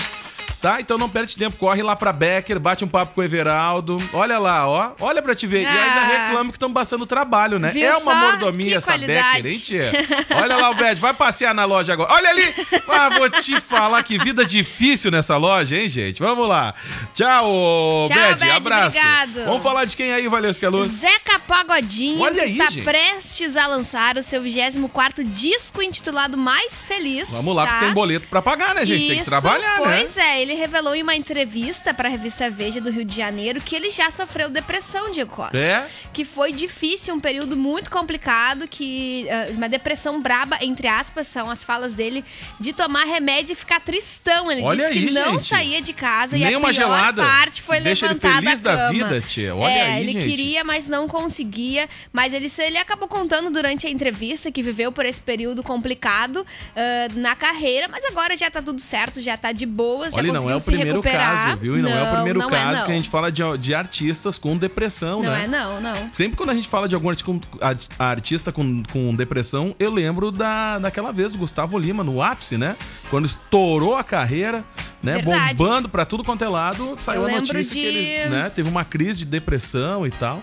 Tá? 0.60 0.80
Então 0.80 0.96
não 0.98 1.08
perde 1.08 1.36
tempo, 1.36 1.56
corre 1.56 1.82
lá 1.82 1.94
pra 1.96 2.12
Becker, 2.12 2.58
bate 2.60 2.84
um 2.84 2.88
papo 2.88 3.14
com 3.14 3.20
o 3.20 3.24
Everaldo. 3.24 3.96
Olha 4.12 4.38
lá, 4.38 4.68
ó. 4.68 4.92
Olha 5.00 5.22
pra 5.22 5.34
te 5.34 5.46
ver. 5.46 5.62
E 5.62 5.66
ainda 5.66 6.00
Ah. 6.00 6.26
reclama 6.26 6.50
que 6.50 6.56
estão 6.56 6.72
passando 6.72 7.06
trabalho, 7.06 7.58
né? 7.58 7.70
Viu 7.70 7.86
é 7.86 7.96
uma 7.96 8.12
só? 8.12 8.14
mordomia 8.14 8.68
Que 8.70 8.74
essa 8.74 8.92
qualidade. 8.92 9.42
Becker, 9.42 9.52
hein, 9.52 9.58
tia? 9.58 9.92
Olha 10.42 10.56
lá 10.56 10.70
o 10.70 10.74
Bed, 10.74 11.00
vai 11.00 11.14
passear 11.14 11.54
na 11.54 11.64
loja 11.64 11.92
agora. 11.92 12.12
Olha 12.12 12.30
ali! 12.30 12.54
Ah, 12.88 13.08
vou 13.10 13.28
te 13.30 13.60
falar 13.60 14.02
que 14.02 14.18
vida 14.18 14.44
difícil 14.44 15.10
nessa 15.10 15.36
loja, 15.36 15.76
hein, 15.76 15.88
gente? 15.88 16.20
Vamos 16.20 16.48
lá. 16.48 16.74
Tchau, 17.14 18.06
Tchau, 18.08 18.16
Bed. 18.16 18.40
Bed, 18.40 18.50
Abraço. 18.50 18.96
obrigado. 18.98 19.44
Vamos 19.44 19.62
falar 19.62 19.84
de 19.84 19.96
quem 19.96 20.12
aí, 20.12 20.28
Valesca 20.28 20.68
Luz? 20.68 20.90
Zeca 20.92 21.38
Pagodinho 21.38 22.20
Olha 22.20 22.42
aí, 22.42 22.52
está 22.52 22.70
gente. 22.70 22.84
prestes 22.84 23.56
a 23.56 23.66
lançar 23.66 24.16
o 24.16 24.22
seu 24.22 24.42
24º 24.42 25.22
disco 25.24 25.82
intitulado 25.82 26.36
Mais 26.36 26.82
Feliz. 26.82 27.28
Vamos 27.30 27.54
lá, 27.54 27.64
tá? 27.66 27.70
porque 27.72 27.84
tem 27.86 27.94
boleto 27.94 28.26
pra 28.28 28.40
pagar, 28.42 28.74
né, 28.74 28.84
gente? 28.86 29.00
Tem 29.06 29.16
que 29.16 29.20
Isso, 29.22 29.30
trabalhar, 29.30 29.80
né? 29.80 29.98
Pois 30.00 30.16
é, 30.16 30.42
ele 30.42 30.49
revelou 30.54 30.94
em 30.94 31.02
uma 31.02 31.14
entrevista 31.14 31.92
para 31.92 32.08
a 32.08 32.10
revista 32.10 32.50
Veja 32.50 32.80
do 32.80 32.90
Rio 32.90 33.04
de 33.04 33.16
Janeiro 33.16 33.60
que 33.60 33.74
ele 33.74 33.90
já 33.90 34.10
sofreu 34.10 34.50
depressão, 34.50 35.10
Diego 35.10 35.30
Costa. 35.34 35.56
É? 35.56 35.86
Que 36.12 36.24
foi 36.24 36.52
difícil, 36.52 37.14
um 37.14 37.20
período 37.20 37.56
muito 37.56 37.90
complicado, 37.90 38.66
que 38.68 39.28
ah, 39.30 39.48
uma 39.52 39.68
depressão 39.68 40.20
braba, 40.20 40.58
entre 40.60 40.88
aspas, 40.88 41.26
são 41.26 41.50
as 41.50 41.62
falas 41.62 41.94
dele, 41.94 42.24
de 42.58 42.72
tomar 42.72 43.04
remédio 43.04 43.52
e 43.52 43.56
ficar 43.56 43.80
tristão. 43.80 44.50
Ele 44.50 44.62
Olha 44.62 44.88
disse 44.88 45.00
que 45.00 45.08
aí, 45.08 45.14
não 45.14 45.32
gente. 45.34 45.48
saía 45.48 45.82
de 45.82 45.92
casa 45.92 46.36
e 46.36 46.40
Nem 46.40 46.54
a 46.54 46.58
uma 46.58 46.68
pior 46.68 46.72
gelada 46.74 47.22
parte 47.22 47.62
foi 47.62 47.80
deixa 47.80 48.06
ele 48.06 48.14
levantar 48.14 48.42
feliz 48.42 48.60
da 48.60 48.76
cama. 48.76 48.92
vida, 48.92 49.20
tia. 49.20 49.54
Olha 49.54 49.70
é, 49.70 49.92
aí, 49.92 50.02
ele 50.02 50.12
gente. 50.12 50.28
queria, 50.28 50.64
mas 50.64 50.88
não 50.88 51.06
conseguia. 51.08 51.88
Mas 52.12 52.32
ele, 52.32 52.50
ele 52.58 52.78
acabou 52.78 53.08
contando 53.08 53.50
durante 53.50 53.86
a 53.86 53.90
entrevista 53.90 54.50
que 54.50 54.62
viveu 54.62 54.90
por 54.92 55.06
esse 55.06 55.20
período 55.20 55.62
complicado 55.62 56.46
ah, 56.76 57.08
na 57.14 57.34
carreira, 57.36 57.88
mas 57.88 58.04
agora 58.04 58.36
já 58.36 58.50
tá 58.50 58.60
tudo 58.60 58.80
certo, 58.80 59.20
já 59.20 59.36
tá 59.36 59.52
de 59.52 59.66
boas, 59.66 60.12
já 60.14 60.20
Olha, 60.20 60.39
não 60.42 60.50
é 60.50 60.56
o 60.56 60.60
primeiro 60.60 61.02
caso, 61.02 61.56
viu? 61.56 61.78
E 61.78 61.82
não, 61.82 61.90
é 61.90 62.02
o 62.02 62.14
primeiro 62.14 62.38
não 62.38 62.48
é, 62.48 62.50
caso 62.50 62.78
não. 62.80 62.86
que 62.86 62.92
a 62.92 62.94
gente 62.94 63.08
fala 63.08 63.30
de, 63.32 63.42
de 63.58 63.74
artistas 63.74 64.38
com 64.38 64.56
depressão, 64.56 65.22
Não 65.22 65.30
né? 65.30 65.44
é 65.44 65.48
não, 65.48 65.80
não. 65.80 65.94
Sempre 66.12 66.36
quando 66.36 66.50
a 66.50 66.54
gente 66.54 66.68
fala 66.68 66.88
de 66.88 66.94
algum 66.94 67.08
arti- 67.10 67.24
com- 67.24 67.40
a- 67.60 67.74
artista 68.10 68.50
com, 68.52 68.82
com 68.92 69.14
depressão, 69.14 69.74
eu 69.78 69.92
lembro 69.92 70.30
da, 70.30 70.78
daquela 70.78 71.12
vez 71.12 71.30
do 71.30 71.38
Gustavo 71.38 71.78
Lima 71.78 72.02
no 72.04 72.22
ápice, 72.22 72.56
né? 72.58 72.76
Quando 73.10 73.26
estourou 73.26 73.96
a 73.96 74.04
carreira, 74.04 74.64
né? 75.02 75.14
Verdade. 75.14 75.54
Bombando 75.54 75.88
pra 75.88 76.04
tudo 76.04 76.22
quanto 76.24 76.44
é 76.44 76.48
lado, 76.48 76.94
saiu 76.98 77.22
Eu 77.22 77.28
a 77.28 77.32
notícia 77.40 77.74
que 77.74 77.80
de- 77.80 77.86
ele 77.86 78.28
né, 78.30 78.50
teve 78.54 78.68
uma 78.68 78.84
crise 78.84 79.20
de 79.20 79.24
depressão 79.24 80.06
e 80.06 80.10
tal. 80.10 80.42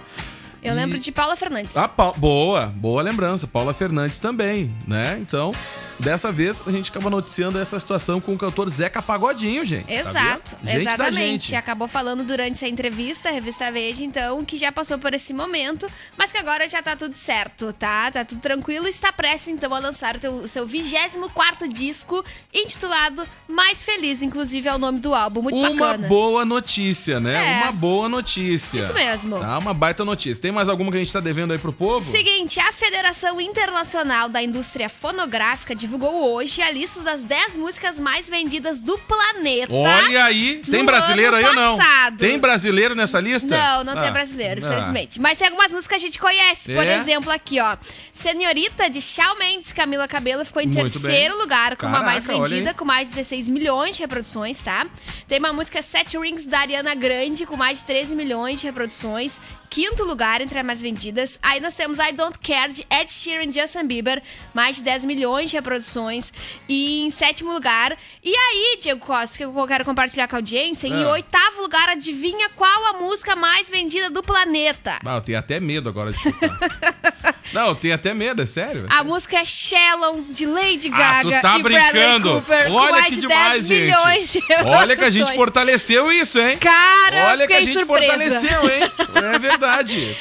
Eu 0.63 0.73
lembro 0.73 0.97
de 0.97 1.11
Paula 1.11 1.35
Fernandes. 1.37 1.77
Ah, 1.77 1.87
Pa- 1.87 2.11
boa, 2.17 2.65
boa 2.75 3.01
lembrança. 3.01 3.47
Paula 3.47 3.73
Fernandes 3.73 4.19
também, 4.19 4.73
né? 4.87 5.17
Então, 5.21 5.51
dessa 5.99 6.31
vez 6.31 6.63
a 6.65 6.71
gente 6.71 6.89
acaba 6.91 7.09
noticiando 7.09 7.57
essa 7.59 7.79
situação 7.79 8.19
com 8.21 8.33
o 8.33 8.37
cantor 8.37 8.69
Zeca 8.69 9.01
Pagodinho, 9.01 9.65
gente. 9.65 9.91
Exato? 9.91 10.57
Gente 10.63 10.81
exatamente. 10.81 11.17
gente. 11.47 11.55
Acabou 11.55 11.87
falando 11.87 12.23
durante 12.23 12.53
essa 12.53 12.67
entrevista, 12.67 13.29
a 13.29 13.31
revista 13.31 13.71
Veja, 13.71 14.03
então, 14.03 14.43
que 14.45 14.57
já 14.57 14.71
passou 14.71 14.97
por 14.97 15.13
esse 15.13 15.33
momento, 15.33 15.87
mas 16.17 16.31
que 16.31 16.37
agora 16.37 16.67
já 16.67 16.81
tá 16.81 16.95
tudo 16.95 17.15
certo, 17.17 17.73
tá? 17.73 18.09
Tá 18.11 18.23
tudo 18.25 18.39
tranquilo 18.41 18.87
e 18.87 18.89
está 18.89 19.11
prestes, 19.11 19.49
então, 19.49 19.73
a 19.73 19.79
lançar 19.79 20.15
o 20.15 20.19
teu- 20.19 20.47
seu 20.47 20.65
24 20.67 21.67
disco, 21.67 22.23
intitulado 22.53 23.27
Mais 23.47 23.83
Feliz, 23.83 24.21
inclusive 24.21 24.67
é 24.67 24.73
o 24.73 24.77
nome 24.77 24.99
do 24.99 25.13
álbum. 25.13 25.41
Muito 25.41 25.57
Uma 25.57 25.69
bacana. 25.71 26.07
boa 26.07 26.45
notícia, 26.45 27.19
né? 27.19 27.59
É. 27.59 27.63
Uma 27.63 27.71
boa 27.71 28.07
notícia. 28.09 28.79
Isso 28.79 28.93
mesmo. 28.93 29.39
Tá, 29.39 29.57
uma 29.57 29.73
baita 29.73 30.03
notícia. 30.05 30.41
Tem 30.41 30.51
mais 30.51 30.69
alguma 30.69 30.91
que 30.91 30.97
a 30.97 30.99
gente 30.99 31.11
tá 31.13 31.19
devendo 31.19 31.51
aí 31.51 31.59
pro 31.59 31.73
povo? 31.73 32.09
Seguinte, 32.11 32.59
a 32.59 32.71
Federação 32.73 33.39
Internacional 33.41 34.29
da 34.29 34.41
Indústria 34.41 34.89
Fonográfica 34.89 35.75
divulgou 35.87 36.33
hoje 36.33 36.61
a 36.61 36.69
lista 36.69 36.99
das 37.01 37.23
10 37.23 37.55
músicas 37.55 37.97
mais 37.99 38.29
vendidas 38.29 38.79
do 38.79 38.97
planeta. 38.99 39.73
Olha 39.73 40.25
aí, 40.25 40.61
tem 40.69 40.83
brasileiro 40.85 41.35
aí 41.35 41.45
ou 41.45 41.53
não? 41.55 41.79
Tem 42.17 42.37
brasileiro 42.37 42.93
nessa 42.93 43.19
lista? 43.19 43.57
Não, 43.57 43.83
não 43.85 43.93
tem 43.93 44.09
Ah, 44.09 44.11
brasileiro, 44.11 44.65
ah. 44.65 44.69
infelizmente. 44.69 45.19
Mas 45.19 45.37
tem 45.37 45.47
algumas 45.47 45.71
músicas 45.71 45.87
que 45.87 45.95
a 45.95 46.07
gente 46.07 46.19
conhece. 46.19 46.73
Por 46.73 46.85
É? 46.85 46.97
exemplo, 46.97 47.31
aqui, 47.31 47.59
ó. 47.59 47.77
Senhorita, 48.13 48.89
de 48.89 48.99
Shawn 49.01 49.37
Mendes, 49.37 49.71
Camila 49.71 50.07
Cabello, 50.07 50.43
ficou 50.45 50.61
em 50.61 50.67
Muito 50.67 50.99
terceiro 50.99 51.33
bem. 51.35 51.41
lugar, 51.41 51.77
com 51.77 51.85
uma 51.85 52.01
mais 52.01 52.25
Caraca, 52.25 52.43
vendida, 52.49 52.73
com 52.73 52.83
mais 52.83 53.07
de 53.07 53.15
16 53.15 53.47
milhões 53.49 53.95
de 53.95 54.01
reproduções, 54.01 54.59
tá? 54.61 54.85
Tem 55.27 55.39
uma 55.39 55.53
música 55.53 55.81
Set 55.81 56.17
Rings, 56.17 56.45
da 56.45 56.59
Ariana 56.59 56.95
Grande, 56.95 57.45
com 57.45 57.55
mais 57.55 57.79
de 57.79 57.85
13 57.85 58.15
milhões 58.15 58.59
de 58.59 58.65
reproduções. 58.67 59.39
Quinto 59.69 60.03
lugar 60.03 60.41
entre 60.41 60.57
as 60.59 60.65
mais 60.65 60.81
vendidas. 60.81 61.37
Aí 61.41 61.59
nós 61.59 61.75
temos 61.75 61.99
I 61.99 62.11
Don't 62.13 62.39
Care, 62.39 62.71
de 62.71 62.85
Ed 62.89 63.11
Sheeran 63.11 63.43
e 63.45 63.53
Justin 63.53 63.85
Bieber, 63.85 64.23
mais 64.53 64.77
de 64.77 64.83
10 64.83 65.05
milhões 65.05 65.49
de 65.49 65.55
reproduções. 65.57 66.31
E 66.69 67.05
em 67.05 67.09
sétimo 67.11 67.51
lugar. 67.51 67.95
E 68.23 68.33
aí, 68.35 68.79
Diego 68.81 69.05
Costa, 69.05 69.37
que 69.37 69.43
eu 69.45 69.67
quero 69.67 69.83
compartilhar 69.85 70.27
com 70.27 70.35
a 70.35 70.39
audiência, 70.39 70.87
em 70.87 71.03
Ah. 71.03 71.09
oitavo 71.09 71.61
lugar, 71.61 71.89
adivinha 71.89 72.49
qual 72.55 72.85
a 72.87 72.93
música 72.93 73.35
mais 73.35 73.69
vendida 73.69 74.09
do 74.09 74.23
planeta? 74.23 74.99
Ah, 75.05 75.15
eu 75.15 75.21
tenho 75.21 75.37
até 75.37 75.59
medo 75.59 75.89
agora 75.89 76.11
de 76.11 76.17
chutar. 76.19 76.57
não, 77.53 77.67
eu 77.67 77.75
tenho 77.75 77.93
até 77.95 78.13
medo, 78.13 78.41
é 78.41 78.45
sério. 78.45 78.85
A 78.89 79.03
música 79.03 79.37
é 79.37 79.45
Shallow, 79.45 80.23
de 80.29 80.45
Lady 80.45 80.89
Ah, 80.93 80.97
Gaga 80.97 81.37
tu 81.37 81.41
tá 81.41 81.59
e 81.59 81.63
brincando. 81.63 82.31
Cooper, 82.35 82.71
Olha 82.71 83.03
que 83.03 83.11
de 83.15 83.21
demais, 83.21 83.67
10 83.67 83.81
milhões 83.81 84.31
gente. 84.31 84.47
de 84.47 84.53
Olha 84.65 84.95
que 84.95 85.03
a 85.03 85.09
gente 85.09 85.35
fortaleceu 85.35 86.11
isso, 86.11 86.39
hein? 86.39 86.57
Cara, 86.57 87.31
Olha 87.31 87.45
que 87.47 87.53
a 87.53 87.59
gente 87.61 87.73
surpresa. 87.73 88.07
fortaleceu, 88.13 88.61
hein? 88.73 88.91
É 89.27 89.39
verdade. 89.39 89.56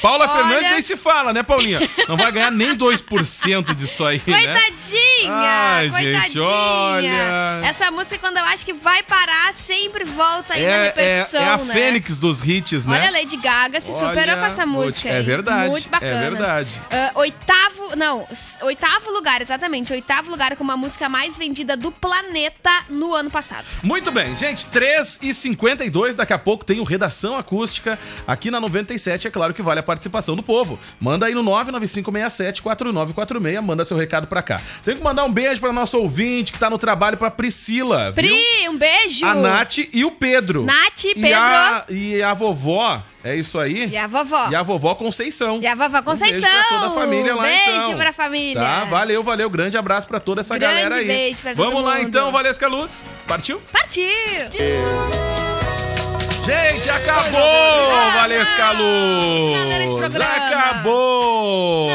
Paula 0.01 0.25
Olha- 0.25 0.33
Fernandes 0.33 0.71
nem 0.71 0.81
se 0.81 0.95
fala, 0.97 1.33
né, 1.33 1.43
Paulinha? 1.43 1.79
Não 2.07 2.17
vai 2.17 2.31
ganhar 2.31 2.51
nem 2.51 2.75
2% 2.75 3.73
disso 3.75 4.05
aí, 4.05 4.21
né? 4.25 4.33
Coitadinha! 4.37 5.31
Ai, 5.33 5.89
coitadinha! 5.89 6.21
gente, 6.21 6.39
olha. 6.39 7.59
Essa 7.63 7.91
música, 7.91 8.17
quando 8.19 8.37
eu 8.37 8.43
acho 8.45 8.65
que 8.65 8.73
vai 8.73 9.03
parar, 9.03 9.53
sempre 9.53 10.03
volta 10.03 10.53
aí 10.53 10.63
na 10.63 10.69
É, 10.69 10.73
é, 10.73 10.83
repercussão, 10.87 11.41
é 11.41 11.47
a 11.49 11.57
né? 11.57 11.73
fênix 11.73 12.19
dos 12.19 12.45
hits, 12.47 12.85
né? 12.85 12.97
Olha, 12.99 13.07
a 13.09 13.11
Lady 13.11 13.37
Gaga 13.37 13.79
se 13.81 13.91
superou 13.93 14.07
Olha, 14.17 14.37
com 14.37 14.45
essa 14.45 14.65
música. 14.65 15.09
é 15.09 15.21
verdade, 15.21 15.69
Muito 15.69 15.89
bacana. 15.89 16.11
é 16.13 16.29
verdade. 16.29 16.69
Ah, 16.91 17.11
oitavo, 17.15 17.95
não, 17.95 18.27
oitavo 18.61 19.11
lugar, 19.11 19.41
exatamente. 19.41 19.91
Oitavo 19.93 20.29
lugar 20.29 20.55
com 20.55 20.63
uma 20.63 20.77
música 20.77 21.07
mais 21.09 21.37
vendida 21.37 21.75
do 21.77 21.91
planeta 21.91 22.69
no 22.89 23.13
ano 23.13 23.29
passado. 23.29 23.65
Muito 23.83 24.11
bem, 24.11 24.35
gente, 24.35 24.65
3 24.67 25.19
e 25.21 25.33
52 25.33 26.15
daqui 26.15 26.33
a 26.33 26.37
pouco 26.39 26.63
tem 26.65 26.79
o 26.79 26.83
Redação 26.83 27.37
Acústica 27.37 27.97
aqui 28.27 28.49
na 28.51 28.59
97, 28.59 29.26
é 29.27 29.31
claro 29.31 29.53
que 29.53 29.61
vale 29.61 29.79
a 29.79 29.83
participação 29.83 30.35
do 30.35 30.43
povo. 30.43 30.77
Manda 30.99 31.25
aí 31.25 31.33
no 31.35 31.43
995674946, 31.43 33.61
manda 33.61 33.85
seu 33.85 33.97
recado 33.97 34.27
pra 34.27 34.41
cá. 34.41 34.59
Tem 34.83 34.95
que 34.97 35.03
mandar 35.03 35.23
um 35.23 35.31
beijo 35.31 35.59
pra 35.61 35.71
nosso 35.73 35.97
ouvinte 35.97 36.51
que 36.53 36.59
tá 36.59 36.69
no 36.69 36.77
trabalho, 36.77 37.17
pra 37.17 37.29
Priscila, 37.31 38.11
viu? 38.11 38.23
Pri, 38.25 38.69
um 38.69 38.77
beijo! 38.77 39.25
A 39.25 39.33
Nath 39.35 39.77
e 39.91 40.05
o 40.05 40.11
Pedro. 40.11 40.63
Nath, 40.63 41.05
E 41.05 41.13
Pedro. 41.15 41.39
a, 41.39 41.83
e 41.89 42.21
a 42.21 42.33
vovó, 42.33 43.01
é 43.23 43.35
isso 43.35 43.59
aí? 43.59 43.87
E 43.89 43.97
a 43.97 44.07
vovó. 44.07 44.47
E 44.49 44.55
a 44.55 44.63
vovó 44.63 44.95
Conceição. 44.95 45.59
E 45.61 45.67
a 45.67 45.75
vovó 45.75 46.01
Conceição. 46.01 46.37
Um 46.37 46.41
beijo 46.41 46.67
pra 46.67 46.77
toda 46.79 46.87
a 46.87 46.91
família 46.91 47.35
lá, 47.35 47.43
Beijo 47.43 47.71
então. 47.87 47.97
pra 47.97 48.13
família. 48.13 48.61
Tá, 48.61 48.83
valeu, 48.85 49.23
valeu. 49.23 49.49
Grande 49.49 49.77
abraço 49.77 50.07
pra 50.07 50.19
toda 50.19 50.41
essa 50.41 50.57
Grande 50.57 50.73
galera 50.75 50.95
aí. 50.95 51.07
beijo 51.07 51.41
pra 51.41 51.53
todo 51.55 51.65
Vamos 51.65 51.83
lá 51.83 51.95
mundo. 51.97 52.07
então, 52.07 52.31
Valesca 52.31 52.67
Luz. 52.67 53.03
Partiu? 53.27 53.61
Partiu! 53.71 54.07
Gente, 56.47 56.89
acabou, 56.89 57.41
Valesca 58.13 58.73
não. 58.75 59.51
Não. 59.51 60.17
Acabou. 60.47 61.89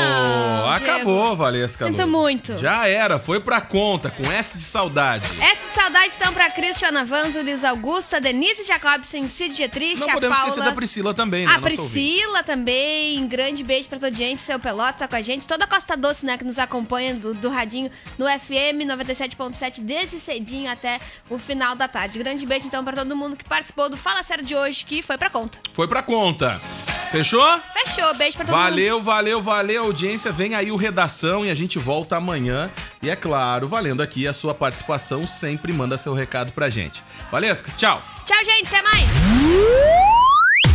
Acabou, 0.68 1.22
Diego. 1.22 1.36
Valesca 1.36 1.86
Sinto 1.86 2.02
Luz. 2.02 2.10
muito. 2.10 2.58
Já 2.58 2.86
era, 2.86 3.18
foi 3.18 3.40
pra 3.40 3.62
conta, 3.62 4.10
com 4.10 4.30
S 4.30 4.58
de 4.58 4.62
saudade. 4.64 5.24
Essa 5.40 5.66
de 5.66 5.72
saudade 5.72 6.08
estão 6.08 6.34
pra 6.34 6.50
Cristian 6.50 6.98
Avanzo, 7.00 7.40
Liz 7.40 7.64
Augusta, 7.64 8.20
Denise 8.20 8.62
Jacobsen, 8.62 9.26
Cid 9.28 9.54
Dietrich, 9.54 10.00
Não 10.00 10.08
podemos 10.08 10.36
Paula... 10.36 10.50
esquecer 10.50 10.68
da 10.68 10.74
Priscila 10.74 11.14
também, 11.14 11.46
né? 11.46 11.52
A 11.52 11.56
ouvinte. 11.56 11.76
Priscila 11.76 12.42
também, 12.42 13.26
grande 13.26 13.64
beijo 13.64 13.88
pra 13.88 13.98
tua 13.98 14.08
audiência, 14.08 14.44
seu 14.44 14.60
Pelota 14.60 14.92
tá 14.92 15.08
com 15.08 15.16
a 15.16 15.22
gente. 15.22 15.48
Toda 15.48 15.64
a 15.64 15.66
Costa 15.66 15.96
Doce, 15.96 16.26
né, 16.26 16.36
que 16.36 16.44
nos 16.44 16.58
acompanha 16.58 17.14
do, 17.14 17.32
do 17.32 17.48
Radinho 17.48 17.90
no 18.18 18.26
FM 18.26 18.84
97.7 18.86 19.80
desde 19.80 20.20
cedinho 20.20 20.70
até 20.70 21.00
o 21.30 21.38
final 21.38 21.74
da 21.74 21.88
tarde. 21.88 22.18
Grande 22.18 22.44
beijo 22.44 22.66
então 22.66 22.84
pra 22.84 22.92
todo 22.92 23.16
mundo 23.16 23.34
que 23.36 23.44
participou 23.44 23.88
do 23.88 23.96
Fala 23.96 24.22
Sério 24.22 24.41
de 24.42 24.54
hoje, 24.54 24.84
que 24.84 25.02
foi 25.02 25.16
pra 25.16 25.30
conta. 25.30 25.58
Foi 25.72 25.88
pra 25.88 26.02
conta. 26.02 26.60
Fechou? 27.10 27.44
Fechou, 27.74 28.14
beijo 28.14 28.38
pra 28.38 28.46
todo 28.46 28.56
mundo. 28.56 28.64
Valeu, 28.64 29.02
valeu, 29.02 29.42
valeu, 29.42 29.84
audiência. 29.84 30.32
Vem 30.32 30.54
aí 30.54 30.72
o 30.72 30.76
Redação 30.76 31.44
e 31.44 31.50
a 31.50 31.54
gente 31.54 31.78
volta 31.78 32.16
amanhã. 32.16 32.70
E 33.02 33.10
é 33.10 33.16
claro, 33.16 33.68
valendo 33.68 34.02
aqui 34.02 34.26
a 34.26 34.32
sua 34.32 34.54
participação, 34.54 35.26
sempre 35.26 35.74
manda 35.74 35.98
seu 35.98 36.14
recado 36.14 36.52
pra 36.52 36.70
gente. 36.70 37.02
Valesca, 37.30 37.70
tchau. 37.76 38.02
Tchau, 38.24 38.44
gente, 38.44 38.68
até 38.68 38.82
mais. 38.82 39.06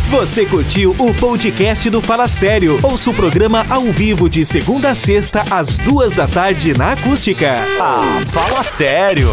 Você 0.10 0.46
curtiu 0.46 0.96
o 1.00 1.14
podcast 1.16 1.90
do 1.90 2.02
Fala 2.02 2.28
Sério? 2.28 2.80
Ouça 2.84 3.10
o 3.10 3.14
programa 3.14 3.66
ao 3.70 3.84
vivo 3.92 4.30
de 4.30 4.46
segunda 4.46 4.92
a 4.92 4.96
sexta, 4.96 5.44
às 5.52 5.78
duas 5.80 6.14
da 6.14 6.28
tarde 6.28 6.78
na 6.78 6.94
Acústica. 6.94 7.52
Ah, 7.82 8.22
fala 8.32 8.64
sério. 8.64 9.28